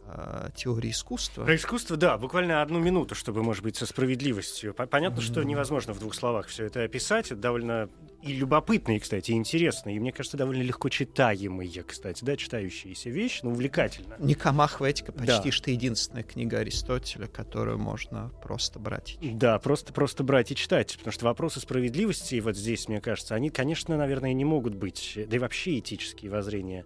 э, 0.09 0.49
теории 0.57 0.91
искусства. 0.91 1.45
Про 1.45 1.57
искусство, 1.57 1.97
да, 1.97 2.19
буквально 2.19 2.63
одну 2.63 2.79
минуту, 2.79 3.15
чтобы, 3.15 3.43
может 3.43 3.63
быть, 3.63 3.77
со 3.77 3.87
справедливостью. 3.87 4.75
Понятно, 4.75 5.21
что 5.21 5.43
невозможно 5.43 5.93
в 5.93 5.99
двух 5.99 6.15
словах 6.15 6.47
все 6.47 6.65
это 6.65 6.83
описать. 6.83 7.27
Это 7.27 7.41
довольно 7.41 7.89
и 8.23 8.33
любопытные, 8.33 8.99
кстати, 8.99 9.31
и 9.31 9.35
интересные, 9.35 9.97
и, 9.97 10.01
мне 10.01 10.11
кажется, 10.11 10.37
довольно 10.37 10.63
легко 10.63 10.89
читаемые, 10.89 11.85
кстати, 11.85 12.25
да, 12.25 12.37
читающиеся 12.37 13.11
вещи, 13.11 13.41
но 13.45 13.51
увлекательно. 13.51 14.17
Никомахова 14.19 14.87
этика 14.87 15.13
почти 15.13 15.51
да. 15.51 15.53
что 15.53 15.71
единственная 15.71 16.25
книга 16.25 16.59
Аристотеля, 16.59 17.29
которую 17.29 17.79
можно 17.79 18.33
просто 18.43 18.81
брать. 18.81 19.19
Да, 19.21 19.59
просто, 19.61 19.93
просто 19.93 20.25
брать 20.25 20.51
и 20.51 20.57
читать, 20.57 20.97
потому 20.99 21.13
что 21.13 21.27
вопросы 21.27 21.61
справедливости, 21.61 22.41
вот 22.41 22.57
здесь, 22.57 22.89
мне 22.89 23.01
кажется, 23.01 23.37
они, 23.37 23.51
конечно, 23.51 23.97
наверное, 23.97 24.33
не 24.33 24.45
могут 24.45 24.75
быть, 24.75 25.19
да 25.29 25.37
и 25.37 25.39
вообще 25.39 25.79
этические 25.79 26.31
воззрения 26.33 26.85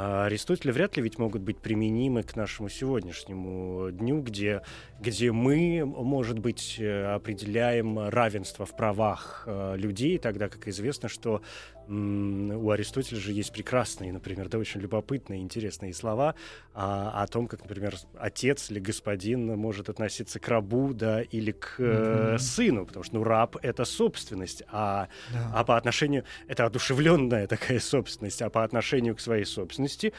а 0.00 0.26
Аристотеля 0.26 0.72
вряд 0.72 0.96
ли 0.96 1.02
ведь 1.02 1.18
могут 1.18 1.42
быть 1.42 1.58
применимы 1.58 2.22
к 2.22 2.36
нашему 2.36 2.68
сегодняшнему 2.68 3.90
дню, 3.90 4.22
где, 4.22 4.62
где 5.00 5.32
мы, 5.32 5.84
может 5.84 6.38
быть, 6.38 6.76
э, 6.78 7.06
определяем 7.06 7.98
равенство 8.08 8.64
в 8.64 8.76
правах 8.76 9.42
э, 9.46 9.74
людей, 9.76 10.18
тогда 10.18 10.48
как 10.48 10.68
известно, 10.68 11.08
что 11.08 11.42
у 11.88 12.70
Аристотеля 12.70 13.18
же 13.18 13.32
есть 13.32 13.52
прекрасные, 13.52 14.12
например, 14.12 14.48
да, 14.48 14.58
очень 14.58 14.80
любопытные, 14.80 15.40
интересные 15.40 15.94
слова 15.94 16.34
о, 16.74 17.22
о 17.22 17.26
том, 17.26 17.46
как, 17.46 17.62
например, 17.62 17.94
отец 18.18 18.70
или 18.70 18.78
господин 18.78 19.56
может 19.56 19.88
относиться 19.88 20.38
к 20.38 20.46
рабу, 20.48 20.92
да, 20.92 21.22
или 21.22 21.52
к 21.52 21.76
э, 21.78 22.34
mm-hmm. 22.34 22.38
сыну, 22.38 22.86
потому 22.86 23.04
что, 23.04 23.14
ну, 23.16 23.24
раб— 23.24 23.56
это 23.62 23.84
собственность, 23.86 24.62
а, 24.70 25.08
да. 25.32 25.50
а 25.54 25.64
по 25.64 25.76
отношению... 25.76 26.24
Это 26.46 26.66
одушевленная 26.66 27.46
такая 27.46 27.80
собственность, 27.80 28.42
а 28.42 28.50
по 28.50 28.64
отношению 28.64 29.16
к 29.16 29.20
своей 29.20 29.44
собственности, 29.44 30.12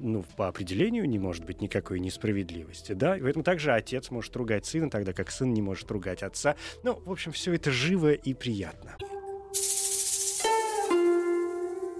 ну, 0.00 0.24
по 0.36 0.48
определению 0.48 1.08
не 1.08 1.18
может 1.18 1.46
быть 1.46 1.62
никакой 1.62 2.00
несправедливости, 2.00 2.92
да, 2.92 3.16
и 3.16 3.22
поэтому 3.22 3.44
также 3.44 3.72
отец 3.72 4.10
может 4.10 4.36
ругать 4.36 4.66
сына, 4.66 4.90
тогда 4.90 5.14
как 5.14 5.30
сын 5.30 5.52
не 5.54 5.62
может 5.62 5.90
ругать 5.90 6.22
отца. 6.22 6.56
Ну, 6.82 7.00
в 7.04 7.10
общем, 7.10 7.32
все 7.32 7.54
это 7.54 7.70
живо 7.70 8.12
и 8.12 8.34
приятно. 8.34 8.96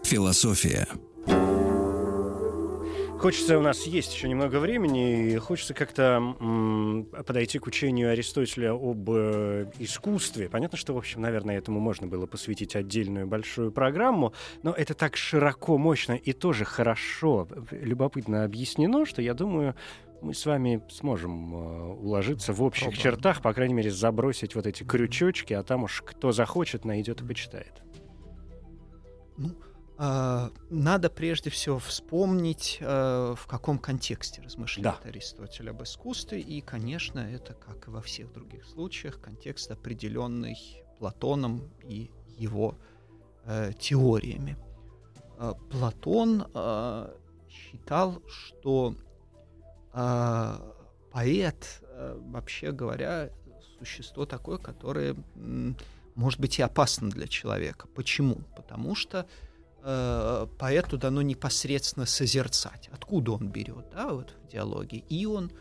Философия. 0.05 0.87
Хочется, 3.19 3.59
у 3.59 3.63
нас 3.63 3.87
есть 3.87 4.15
еще 4.15 4.29
немного 4.29 4.59
времени, 4.61 5.33
и 5.33 5.37
хочется 5.39 5.73
как-то 5.73 6.37
м- 6.41 7.07
подойти 7.27 7.59
к 7.59 7.67
учению 7.67 8.11
Аристотеля 8.11 8.75
об 8.75 9.09
э, 9.11 9.71
искусстве. 9.79 10.51
Понятно, 10.51 10.77
что, 10.77 10.93
в 10.93 10.99
общем, 10.99 11.23
наверное, 11.23 11.57
этому 11.57 11.81
можно 11.81 12.07
было 12.07 12.27
посвятить 12.27 12.77
отдельную 12.77 13.27
большую 13.27 13.73
программу, 13.73 14.35
но 14.63 14.73
это 14.73 14.93
так 14.93 15.17
широко, 15.17 15.79
мощно 15.79 16.13
и 16.13 16.35
тоже 16.35 16.67
хорошо, 16.67 17.49
любопытно 17.71 18.45
объяснено, 18.45 19.07
что, 19.07 19.23
я 19.23 19.33
думаю, 19.33 19.75
мы 20.21 20.35
с 20.35 20.45
вами 20.45 20.83
сможем 20.91 21.55
э, 21.55 21.93
уложиться 21.95 22.53
в 22.53 22.63
общих 22.63 22.89
Пробуем. 22.89 23.03
чертах, 23.03 23.41
по 23.41 23.55
крайней 23.55 23.75
мере, 23.75 23.91
забросить 23.91 24.55
вот 24.55 24.67
эти 24.67 24.83
крючочки, 24.83 25.55
а 25.55 25.63
там 25.63 25.85
уж 25.85 26.03
кто 26.05 26.31
захочет, 26.33 26.85
найдет 26.85 27.23
и 27.23 27.25
почитает. 27.25 27.83
Ну, 29.39 29.49
надо 29.97 31.09
прежде 31.09 31.51
всего 31.51 31.79
вспомнить, 31.79 32.79
uh, 32.81 33.37
в 33.37 33.47
каком 33.47 33.79
контексте 33.79 34.43
размышляет 34.43 35.01
да. 35.03 35.09
Аристотель 35.09 35.71
об 35.71 35.83
искусстве. 35.85 36.41
И, 36.41 36.61
конечно, 36.61 37.21
это, 37.21 37.55
как 37.55 37.87
и 37.87 37.91
во 37.91 38.03
всех 38.03 38.33
других 38.33 38.65
случаях, 38.67 39.21
контекст 39.21 39.71
определенный 39.71 40.57
Платоном 40.99 41.71
и 41.85 42.11
его 42.37 42.77
uh, 43.47 43.73
теориями. 43.79 44.57
Платон 45.71 46.47
считал, 47.49 48.23
что 48.29 48.95
поэт, 51.13 51.83
вообще 51.91 52.71
говоря, 52.71 53.31
существо 53.79 54.27
такое, 54.27 54.59
которое 54.59 55.17
может 56.15 56.41
быть 56.41 56.59
и 56.59 56.63
опасно 56.63 57.11
для 57.11 57.27
человека. 57.27 57.89
Почему? 57.95 58.37
Потому 58.57 58.95
что 58.95 59.19
э, 59.19 59.54
поэту 59.85 60.97
дано 60.97 61.23
непосредственно 61.23 62.07
созерцать. 62.07 62.89
Откуда 62.93 63.33
он 63.33 63.49
берет, 63.49 63.91
да, 63.93 64.15
вот 64.15 64.35
в 64.45 64.49
диалоге. 64.49 64.99
И 65.09 65.27
он, 65.27 65.53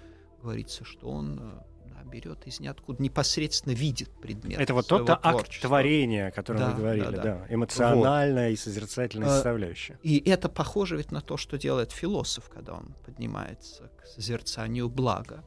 говорится, 0.41 0.85
что 0.85 1.09
он 1.09 1.39
э, 1.41 1.89
да, 1.89 2.09
берет 2.09 2.47
из 2.47 2.61
ниоткуда, 2.61 3.03
непосредственно 3.03 3.73
видит 3.73 4.09
предмет. 4.21 4.61
Это 4.61 4.73
вот 4.73 4.87
тот 4.87 5.09
акт 5.09 5.61
творения, 5.61 6.27
о 6.27 6.31
котором 6.31 6.59
да, 6.59 6.69
вы 6.69 6.77
говорили, 6.77 7.05
да, 7.05 7.11
да. 7.11 7.21
да. 7.23 7.45
эмоциональная 7.49 8.49
вот. 8.49 8.53
и 8.53 8.55
созерцательная 8.55 9.27
э, 9.27 9.31
составляющая. 9.31 9.99
И 10.03 10.17
это 10.29 10.47
похоже 10.47 10.95
ведь 10.97 11.11
на 11.11 11.21
то, 11.21 11.35
что 11.35 11.57
делает 11.57 11.91
философ, 11.91 12.49
когда 12.49 12.75
он 12.75 12.95
поднимается 13.05 13.91
к 13.99 14.05
созерцанию 14.05 14.87
блага. 14.87 15.43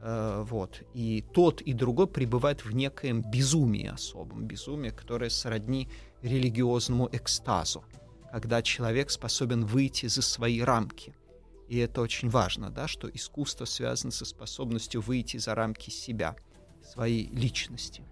Э, 0.00 0.42
вот. 0.48 0.82
И 0.94 1.22
тот, 1.34 1.60
и 1.60 1.74
другой 1.74 2.06
пребывают 2.06 2.64
в 2.64 2.74
некоем 2.74 3.22
безумии 3.22 3.88
особом, 3.88 4.46
безумии, 4.46 4.88
которое 4.88 5.28
сродни 5.28 5.90
религиозному 6.22 7.10
экстазу 7.12 7.84
когда 8.36 8.60
человек 8.60 9.10
способен 9.10 9.64
выйти 9.64 10.08
за 10.08 10.20
свои 10.20 10.60
рамки. 10.60 11.14
И 11.68 11.78
это 11.78 12.02
очень 12.02 12.28
важно, 12.28 12.68
да, 12.68 12.86
что 12.86 13.08
искусство 13.08 13.64
связано 13.64 14.12
со 14.12 14.26
способностью 14.26 15.00
выйти 15.00 15.38
за 15.38 15.54
рамки 15.54 15.88
себя, 15.88 16.36
своей 16.84 17.28
личности. 17.28 18.04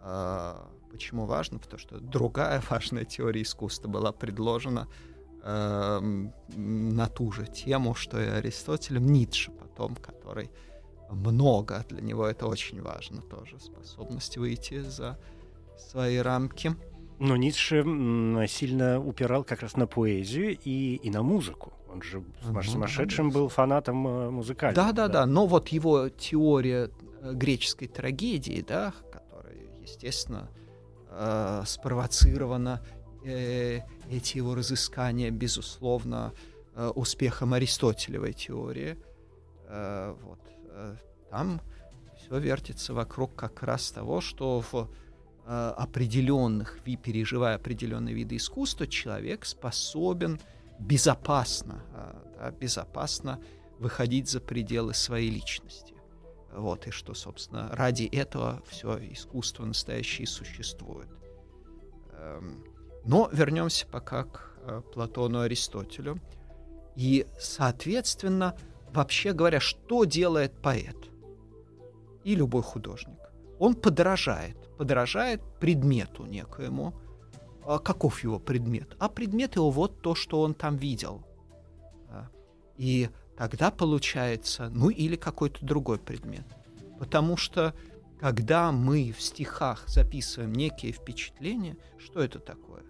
А, 0.00 0.66
почему 0.90 1.26
важно? 1.26 1.58
Потому 1.58 1.78
что 1.78 2.00
другая 2.00 2.62
важная 2.70 3.04
теория 3.04 3.42
искусства 3.42 3.86
была 3.88 4.12
предложена 4.12 4.88
э, 5.42 6.00
на 6.56 7.06
ту 7.08 7.30
же 7.30 7.46
тему, 7.46 7.94
что 7.94 8.18
и 8.18 8.26
Аристотелем 8.26 9.12
Ницше 9.12 9.50
потом, 9.50 9.94
который 9.96 10.50
много, 11.10 11.84
для 11.90 12.00
него 12.00 12.26
это 12.26 12.46
очень 12.46 12.80
важно 12.80 13.20
тоже, 13.20 13.60
способность 13.60 14.38
выйти 14.38 14.80
за 14.80 15.18
свои 15.76 16.16
рамки. 16.16 16.74
Но 17.18 17.36
Ницше 17.36 17.82
сильно 18.48 19.00
упирал 19.00 19.44
как 19.44 19.62
раз 19.62 19.76
на 19.76 19.86
поэзию 19.86 20.58
и, 20.64 20.96
и 20.96 21.10
на 21.10 21.22
музыку. 21.22 21.72
Он 21.92 22.02
же 22.02 22.24
ну, 22.44 22.62
сумасшедшим 22.62 23.30
был 23.30 23.48
фанатом 23.48 24.06
э, 24.06 24.30
музыкального. 24.30 24.92
Да, 24.92 24.92
да, 24.92 25.08
да. 25.08 25.26
Но 25.26 25.46
вот 25.46 25.68
его 25.68 26.08
теория 26.08 26.90
э, 27.20 27.32
греческой 27.32 27.86
трагедии, 27.86 28.64
да, 28.66 28.92
которая, 29.12 29.54
естественно, 29.80 30.50
э, 31.10 31.62
спровоцирована 31.66 32.84
э, 33.24 33.82
эти 34.10 34.38
его 34.38 34.56
разыскания, 34.56 35.30
безусловно, 35.30 36.32
э, 36.74 36.88
успехом 36.96 37.54
Аристотелевой 37.54 38.32
теории. 38.32 38.98
Э, 39.68 40.16
вот, 40.20 40.40
э, 40.70 40.96
там 41.30 41.60
все 42.18 42.38
вертится 42.38 42.92
вокруг 42.92 43.36
как 43.36 43.62
раз 43.62 43.92
того, 43.92 44.20
что 44.20 44.64
в 44.72 44.88
определенных, 45.46 46.80
переживая 47.02 47.56
определенные 47.56 48.14
виды 48.14 48.36
искусства, 48.36 48.86
человек 48.86 49.44
способен 49.44 50.40
безопасно, 50.78 51.82
э, 51.92 52.14
да, 52.38 52.50
безопасно 52.50 53.40
выходить 53.78 54.28
за 54.28 54.40
пределы 54.40 54.94
своей 54.94 55.30
личности. 55.30 55.94
Вот, 56.52 56.86
и 56.86 56.90
что, 56.90 57.14
собственно, 57.14 57.68
ради 57.72 58.04
этого 58.04 58.62
все 58.68 58.98
искусство 59.12 59.64
настоящее 59.64 60.26
существует. 60.26 61.08
Эм, 62.12 62.64
но 63.04 63.28
вернемся 63.32 63.86
пока 63.86 64.24
к 64.24 64.56
э, 64.62 64.82
Платону 64.92 65.40
Аристотелю. 65.40 66.20
И, 66.94 67.26
соответственно, 67.38 68.56
вообще 68.92 69.32
говоря, 69.32 69.58
что 69.58 70.04
делает 70.04 70.52
поэт 70.62 70.96
и 72.22 72.36
любой 72.36 72.62
художник? 72.62 73.18
Он 73.64 73.74
подражает 73.74 74.64
подражает 74.76 75.40
предмету 75.60 76.26
некоему, 76.26 76.94
а 77.66 77.78
каков 77.78 78.22
его 78.22 78.38
предмет? 78.38 78.94
А 78.98 79.08
предмет 79.08 79.56
его 79.56 79.70
вот 79.70 80.02
то, 80.02 80.14
что 80.14 80.42
он 80.42 80.54
там 80.54 80.76
видел. 80.76 81.24
И 82.76 83.08
тогда 83.38 83.70
получается, 83.70 84.68
ну 84.68 84.90
или 84.90 85.16
какой-то 85.16 85.64
другой 85.64 85.98
предмет. 85.98 86.44
Потому 86.98 87.36
что 87.36 87.74
когда 88.20 88.72
мы 88.72 89.14
в 89.16 89.22
стихах 89.22 89.84
записываем 89.86 90.52
некие 90.52 90.92
впечатления, 90.92 91.76
что 91.98 92.20
это 92.20 92.40
такое? 92.40 92.82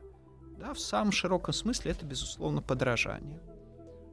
Да, 0.58 0.72
в 0.72 0.80
самом 0.80 1.12
широком 1.12 1.52
смысле 1.52 1.92
это, 1.92 2.06
безусловно, 2.06 2.62
подражание. 2.62 3.40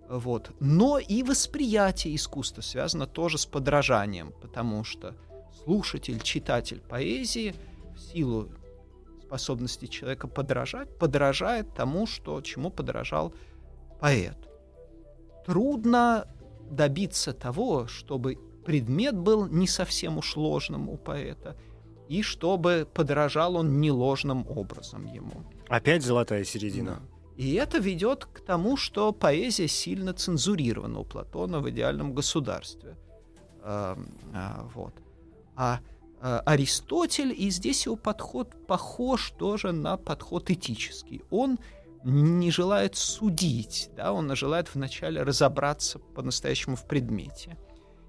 Вот. 0.09 0.51
Но 0.59 0.99
и 0.99 1.23
восприятие 1.23 2.15
искусства 2.15 2.61
связано 2.61 3.07
тоже 3.07 3.37
с 3.37 3.45
подражанием, 3.45 4.33
потому 4.41 4.83
что 4.83 5.15
слушатель, 5.63 6.19
читатель 6.21 6.81
поэзии 6.81 7.55
в 7.95 7.99
силу 7.99 8.49
способности 9.21 9.85
человека 9.85 10.27
подражать, 10.27 10.97
подражает 10.97 11.73
тому, 11.73 12.05
что, 12.07 12.41
чему 12.41 12.69
подражал 12.69 13.33
поэт. 13.99 14.37
Трудно 15.45 16.27
добиться 16.69 17.33
того, 17.33 17.87
чтобы 17.87 18.37
предмет 18.65 19.17
был 19.17 19.47
не 19.47 19.67
совсем 19.67 20.17
уж 20.17 20.35
ложным 20.35 20.89
у 20.89 20.97
поэта, 20.97 21.55
и 22.09 22.21
чтобы 22.21 22.87
подражал 22.93 23.55
он 23.55 23.79
не 23.79 23.91
ложным 23.91 24.45
образом 24.49 25.05
ему. 25.05 25.43
Опять 25.69 26.03
золотая 26.03 26.43
середина. 26.43 26.95
Да. 26.95 27.01
И 27.37 27.53
это 27.53 27.79
ведет 27.79 28.25
к 28.25 28.41
тому, 28.41 28.77
что 28.77 29.13
поэзия 29.13 29.67
сильно 29.67 30.13
цензурирована 30.13 30.99
у 30.99 31.05
Платона 31.05 31.59
в 31.59 31.69
идеальном 31.69 32.13
государстве. 32.13 32.97
А, 33.63 33.97
а, 34.33 34.69
вот. 34.75 34.93
А, 35.61 35.79
а 36.19 36.39
Аристотель, 36.39 37.31
и 37.37 37.51
здесь 37.51 37.85
его 37.85 37.95
подход 37.95 38.65
похож 38.65 39.31
тоже 39.37 39.71
на 39.71 39.95
подход 39.95 40.49
этический. 40.49 41.21
Он 41.29 41.59
не 42.03 42.49
желает 42.49 42.95
судить, 42.95 43.91
да, 43.95 44.11
он 44.11 44.35
желает 44.35 44.73
вначале 44.73 45.21
разобраться 45.21 45.99
по-настоящему 45.99 46.75
в 46.75 46.87
предмете. 46.87 47.57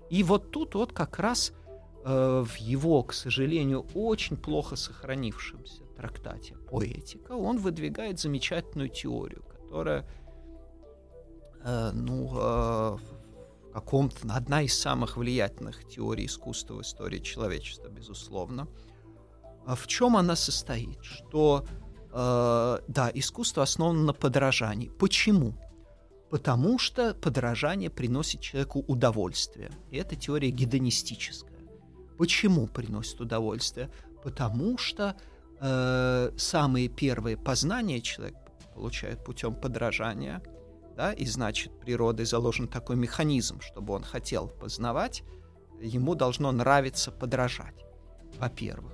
И 0.08 0.22
вот 0.22 0.50
тут 0.50 0.74
вот 0.74 0.94
как 0.94 1.18
раз 1.18 1.52
э, 2.06 2.44
в 2.46 2.56
его, 2.56 3.02
к 3.02 3.12
сожалению, 3.12 3.86
очень 3.92 4.38
плохо 4.38 4.76
сохранившемся 4.76 5.82
трактате 5.94 6.56
«Поэтика» 6.70 7.32
он 7.32 7.58
выдвигает 7.58 8.18
замечательную 8.18 8.88
теорию, 8.88 9.42
которая, 9.42 10.06
э, 11.64 11.90
ну, 11.92 12.30
э, 12.34 12.96
каком-то, 13.72 14.16
одна 14.34 14.62
из 14.62 14.78
самых 14.78 15.16
влиятельных 15.16 15.88
теорий 15.88 16.26
искусства 16.26 16.74
в 16.74 16.82
истории 16.82 17.18
человечества, 17.18 17.88
безусловно. 17.88 18.68
А 19.66 19.74
в 19.74 19.86
чем 19.86 20.16
она 20.16 20.36
состоит? 20.36 20.98
Что, 21.02 21.64
э, 22.12 22.78
да, 22.88 23.10
искусство 23.14 23.62
основано 23.62 24.02
на 24.04 24.12
подражании. 24.12 24.90
Почему? 24.98 25.54
Потому 26.30 26.78
что 26.78 27.14
подражание 27.14 27.90
приносит 27.90 28.40
человеку 28.40 28.84
удовольствие. 28.88 29.70
И 29.90 29.96
это 29.96 30.16
теория 30.16 30.50
гедонистическая. 30.50 31.60
Почему 32.18 32.66
приносит 32.66 33.20
удовольствие? 33.20 33.90
Потому 34.22 34.78
что 34.78 35.16
э, 35.60 36.30
самые 36.36 36.88
первые 36.88 37.36
познания 37.36 38.00
человек 38.00 38.36
получает 38.74 39.24
путем 39.24 39.54
подражания, 39.54 40.42
да, 40.96 41.12
и 41.12 41.24
значит 41.26 41.78
природой 41.80 42.26
заложен 42.26 42.68
такой 42.68 42.96
механизм, 42.96 43.60
чтобы 43.60 43.94
он 43.94 44.02
хотел 44.02 44.48
познавать, 44.48 45.22
ему 45.80 46.14
должно 46.14 46.52
нравиться 46.52 47.10
подражать, 47.10 47.84
во-первых. 48.38 48.92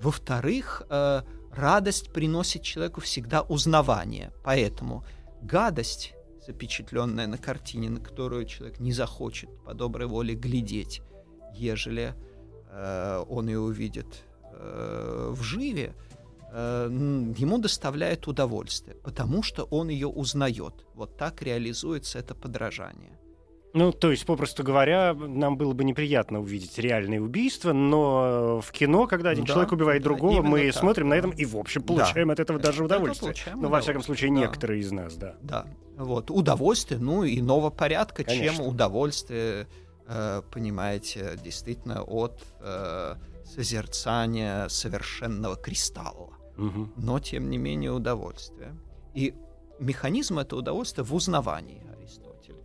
Во-вторых, 0.00 0.82
э, 0.88 1.22
радость 1.52 2.12
приносит 2.12 2.62
человеку 2.62 3.00
всегда 3.00 3.42
узнавание, 3.42 4.32
поэтому 4.44 5.04
гадость, 5.42 6.14
запечатленная 6.46 7.26
на 7.26 7.38
картине, 7.38 7.90
на 7.90 8.00
которую 8.00 8.46
человек 8.46 8.80
не 8.80 8.92
захочет 8.92 9.50
по 9.64 9.74
доброй 9.74 10.06
воле 10.06 10.34
глядеть, 10.34 11.02
ежели 11.54 12.14
э, 12.70 13.24
он 13.28 13.48
ее 13.48 13.60
увидит 13.60 14.24
э, 14.52 15.32
в 15.34 15.42
живе, 15.42 15.94
Э, 15.94 16.07
ему 16.52 17.58
доставляет 17.58 18.26
удовольствие, 18.26 18.96
потому 18.96 19.42
что 19.42 19.64
он 19.64 19.88
ее 19.88 20.08
узнает. 20.08 20.86
Вот 20.94 21.16
так 21.16 21.42
реализуется 21.42 22.18
это 22.18 22.34
подражание. 22.34 23.18
Ну, 23.74 23.92
то 23.92 24.10
есть, 24.10 24.24
попросту 24.24 24.64
говоря, 24.64 25.12
нам 25.12 25.58
было 25.58 25.74
бы 25.74 25.84
неприятно 25.84 26.40
увидеть 26.40 26.78
реальные 26.78 27.20
убийства, 27.20 27.72
но 27.72 28.60
в 28.62 28.72
кино, 28.72 29.06
когда 29.06 29.30
один 29.30 29.44
да, 29.44 29.52
человек 29.52 29.72
убивает 29.72 30.02
другого, 30.02 30.40
мы 30.40 30.72
так, 30.72 30.80
смотрим 30.80 31.10
да. 31.10 31.14
на 31.14 31.18
этом 31.18 31.30
и, 31.32 31.44
в 31.44 31.56
общем, 31.56 31.82
получаем 31.82 32.28
да. 32.28 32.32
от 32.32 32.40
этого 32.40 32.58
даже 32.58 32.82
удовольствие. 32.82 33.34
Ну, 33.54 33.68
во 33.68 33.80
всяком 33.80 34.02
случае, 34.02 34.30
да. 34.30 34.40
некоторые 34.40 34.80
из 34.80 34.90
нас, 34.90 35.16
да. 35.16 35.36
Да. 35.42 35.66
Вот. 35.96 36.30
Удовольствие, 36.30 36.98
ну, 36.98 37.26
иного 37.26 37.68
порядка, 37.68 38.24
Конечно. 38.24 38.56
чем 38.56 38.66
удовольствие, 38.66 39.68
э, 40.06 40.42
понимаете, 40.50 41.38
действительно, 41.44 42.02
от 42.02 42.42
э, 42.60 43.16
созерцания 43.44 44.68
совершенного 44.68 45.56
кристалла 45.56 46.37
угу. 46.58 46.88
но 46.96 47.20
тем 47.20 47.48
не 47.48 47.56
менее 47.56 47.92
удовольствие. 47.92 48.74
И 49.14 49.34
механизм 49.78 50.38
этого 50.38 50.60
удовольствия 50.60 51.04
в 51.04 51.14
узнавании 51.14 51.82
Аристотель, 51.96 52.56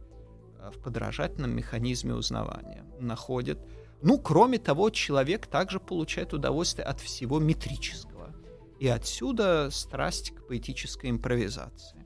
э, 0.59 0.71
в 0.71 0.81
подражательном 0.81 1.51
механизме 1.51 2.13
узнавания 2.13 2.83
находит. 2.99 3.59
Ну, 4.01 4.17
кроме 4.17 4.57
того, 4.57 4.89
человек 4.89 5.47
также 5.47 5.79
получает 5.79 6.33
удовольствие 6.33 6.85
от 6.85 6.99
всего 6.99 7.39
метрического. 7.39 8.33
И 8.79 8.87
отсюда 8.87 9.69
страсть 9.71 10.31
к 10.31 10.47
поэтической 10.47 11.09
импровизации. 11.09 12.05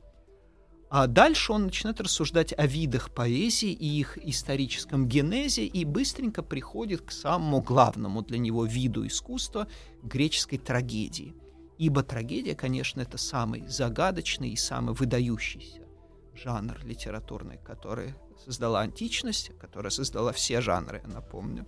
А 0.89 1.07
дальше 1.07 1.51
он 1.51 1.65
начинает 1.65 1.99
рассуждать 1.99 2.53
о 2.57 2.65
видах 2.65 3.13
поэзии 3.13 3.71
и 3.71 3.99
их 3.99 4.17
историческом 4.19 5.07
генезе 5.07 5.65
и 5.65 5.83
быстренько 5.83 6.43
приходит 6.43 7.01
к 7.01 7.11
самому 7.11 7.61
главному 7.61 8.21
для 8.21 8.37
него 8.37 8.63
виду 8.65 9.05
искусства— 9.05 9.67
греческой 10.03 10.59
трагедии— 10.59 11.35
Ибо 11.77 12.03
трагедия, 12.03 12.55
конечно, 12.55 13.01
это 13.01 13.17
самый 13.17 13.67
загадочный 13.67 14.49
и 14.49 14.55
самый 14.55 14.95
выдающийся 14.95 15.81
жанр 16.33 16.79
литературный, 16.83 17.57
который 17.57 18.15
создала 18.43 18.81
античность, 18.81 19.51
которая 19.59 19.91
создала 19.91 20.31
все 20.31 20.61
жанры, 20.61 21.01
я 21.05 21.13
напомню. 21.13 21.67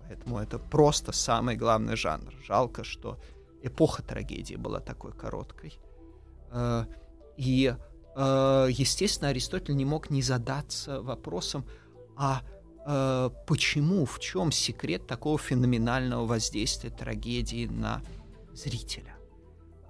Поэтому 0.00 0.38
это 0.38 0.58
просто 0.58 1.12
самый 1.12 1.56
главный 1.56 1.96
жанр. 1.96 2.34
Жалко, 2.46 2.84
что 2.84 3.18
эпоха 3.62 4.02
трагедии 4.02 4.56
была 4.56 4.80
такой 4.80 5.12
короткой. 5.12 5.78
Э, 6.50 6.84
и, 7.36 7.74
э, 8.16 8.68
естественно, 8.70 9.30
Аристотель 9.30 9.76
не 9.76 9.84
мог 9.84 10.10
не 10.10 10.22
задаться 10.22 11.00
вопросом, 11.00 11.64
а 12.16 12.42
э, 12.86 13.30
почему, 13.46 14.04
в 14.04 14.20
чем 14.20 14.52
секрет 14.52 15.06
такого 15.06 15.38
феноменального 15.38 16.26
воздействия 16.26 16.90
трагедии 16.90 17.66
на 17.66 18.02
зрителя? 18.52 19.13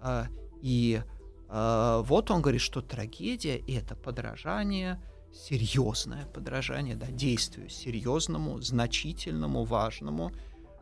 А, 0.04 0.26
и 0.60 1.02
а, 1.48 2.02
вот 2.02 2.30
он 2.30 2.42
говорит, 2.42 2.60
что 2.60 2.82
трагедия— 2.82 3.56
это 3.68 3.96
подражание, 3.96 5.02
серьезное 5.32 6.26
подражание, 6.26 6.94
да, 6.94 7.06
действию 7.06 7.70
серьезному, 7.70 8.60
значительному, 8.60 9.64
важному, 9.64 10.32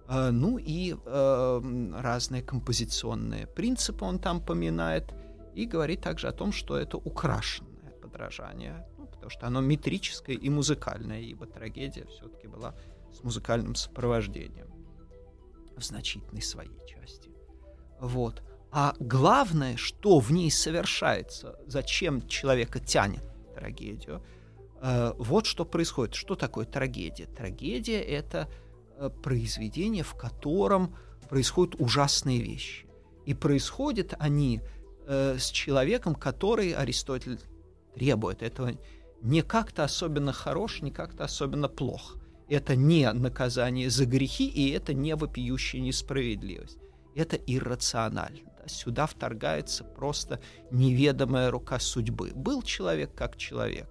а, 0.09 0.33
ну 0.33 0.59
и 0.59 0.97
разные 1.05 2.43
композиционные 2.43 3.47
принципы 3.47 4.05
он 4.05 4.19
там 4.19 4.45
поминает, 4.45 5.15
и 5.55 5.67
говорит 5.67 6.01
также 6.01 6.27
о 6.29 6.33
том, 6.33 6.51
что 6.51 6.77
это 6.77 6.97
украшенное 6.97 7.93
подражание, 8.03 8.85
ну, 8.99 9.07
потому 9.07 9.31
что 9.31 9.47
оно 9.47 9.61
метрическое 9.61 10.35
и 10.35 10.51
музыкальное, 10.51 11.21
ибо 11.21 11.47
трагедия 11.47 12.07
все-таки 12.07 12.49
была 12.49 12.75
с 13.13 13.23
музыкальным 13.23 13.77
сопровождением 13.77 14.69
в 15.77 15.85
значительной 15.85 16.43
своей 16.43 16.79
части. 16.89 17.31
Вот. 18.01 18.43
А 18.73 18.95
главное, 18.99 19.77
что 19.77 20.19
в 20.19 20.33
ней 20.33 20.51
совершается, 20.51 21.59
зачем 21.67 22.27
человека 22.27 22.81
тянет 22.81 23.23
трагедию, 23.55 24.25
э, 24.81 25.13
вот 25.19 25.45
что 25.45 25.67
происходит. 25.67 26.15
Что 26.15 26.37
такое 26.37 26.65
трагедия? 26.65 27.27
Трагедия— 27.27 28.01
это 28.01 28.49
э, 28.97 29.11
произведение, 29.23 30.03
в 30.03 30.15
котором 30.15 30.97
происходят 31.29 31.79
ужасные 31.79 32.41
вещи. 32.41 32.87
И 33.27 33.35
происходят 33.35 34.15
они 34.19 34.63
э, 35.07 35.37
с 35.39 35.51
человеком, 35.51 36.15
который 36.15 36.73
Аристотель 36.73 37.39
требует. 37.95 38.43
Этого 38.43 38.73
не 39.21 39.43
как-то 39.43 39.85
особенно 39.85 40.33
хорош, 40.33 40.81
не 40.81 40.91
как-то 40.91 41.25
особенно 41.25 41.69
плох. 41.69 42.17
Это 42.49 42.75
не 42.75 43.13
наказание 43.13 43.91
за 43.91 44.07
грехи, 44.07 44.49
и 44.49 44.71
это 44.71 44.95
не 44.95 45.15
вопиющая 45.15 45.81
несправедливость. 45.81 46.79
Это 47.15 47.37
иррационально. 47.37 48.52
Сюда 48.67 49.07
вторгается 49.07 49.85
просто 49.85 50.39
неведомая 50.71 51.51
рука 51.51 51.79
судьбы. 51.79 52.33
Был 52.35 52.63
человек 52.63 53.15
как 53.15 53.37
человек. 53.37 53.89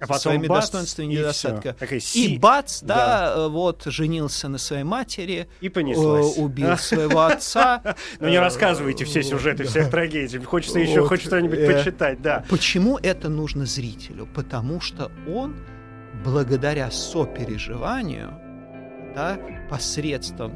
А 0.00 0.06
потом 0.06 0.20
своими 0.20 0.46
бац, 0.48 0.64
достоинствами 0.64 1.06
и 1.06 1.14
и 1.14 1.18
недостатками. 1.18 1.76
И 1.96 2.00
си- 2.00 2.38
бац, 2.38 2.82
Да. 2.82 2.94
да, 2.94 3.34
э, 3.36 3.48
вот 3.48 3.84
женился 3.86 4.48
на 4.48 4.58
своей 4.58 4.82
матери, 4.82 5.48
И 5.60 5.68
э, 5.68 5.70
понеслась. 5.70 6.36
убил 6.36 6.76
своего 6.76 7.22
отца. 7.22 7.80
Ну 8.20 8.28
не 8.28 8.36
Э, 8.36 8.40
рассказывайте 8.40 9.04
все 9.04 9.22
сюжеты 9.22 9.64
всех 9.64 9.90
трагедий. 9.90 10.38
Хочется 10.40 10.78
еще 10.80 11.06
хоть 11.06 11.22
что-нибудь 11.22 11.58
э, 11.58 11.72
почитать, 11.72 12.20
да. 12.20 12.44
Почему 12.50 12.98
это 12.98 13.28
нужно 13.30 13.64
зрителю? 13.66 14.26
Потому 14.34 14.80
что 14.80 15.10
он, 15.28 15.54
благодаря 16.24 16.90
сопереживанию, 16.90 18.30
да, 19.14 19.38
посредством 19.70 20.52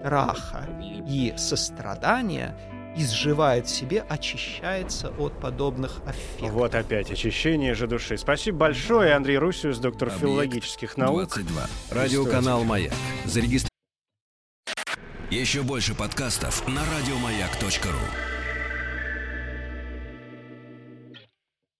страха 0.00 0.66
и 1.08 1.32
сострадания, 1.36 2.56
изживает 2.96 3.66
в 3.66 3.70
себе, 3.70 4.04
очищается 4.08 5.10
от 5.18 5.38
подобных 5.40 6.00
аффектов. 6.06 6.50
Вот 6.50 6.74
опять 6.74 7.10
очищение 7.10 7.74
же 7.74 7.86
души. 7.86 8.16
Спасибо 8.16 8.58
большое, 8.58 9.14
Андрей 9.14 9.38
Русиус, 9.38 9.78
доктор 9.78 10.08
Объект 10.08 10.20
филологических 10.20 10.96
наук. 10.96 11.34
22. 11.34 11.66
Радиоканал 11.90 12.64
«Маяк». 12.64 12.92
Зарегистрирован. 13.24 13.68
Еще 15.30 15.62
больше 15.62 15.94
подкастов 15.94 16.66
на 16.68 16.82
радиомаяк.ру. 16.84 18.41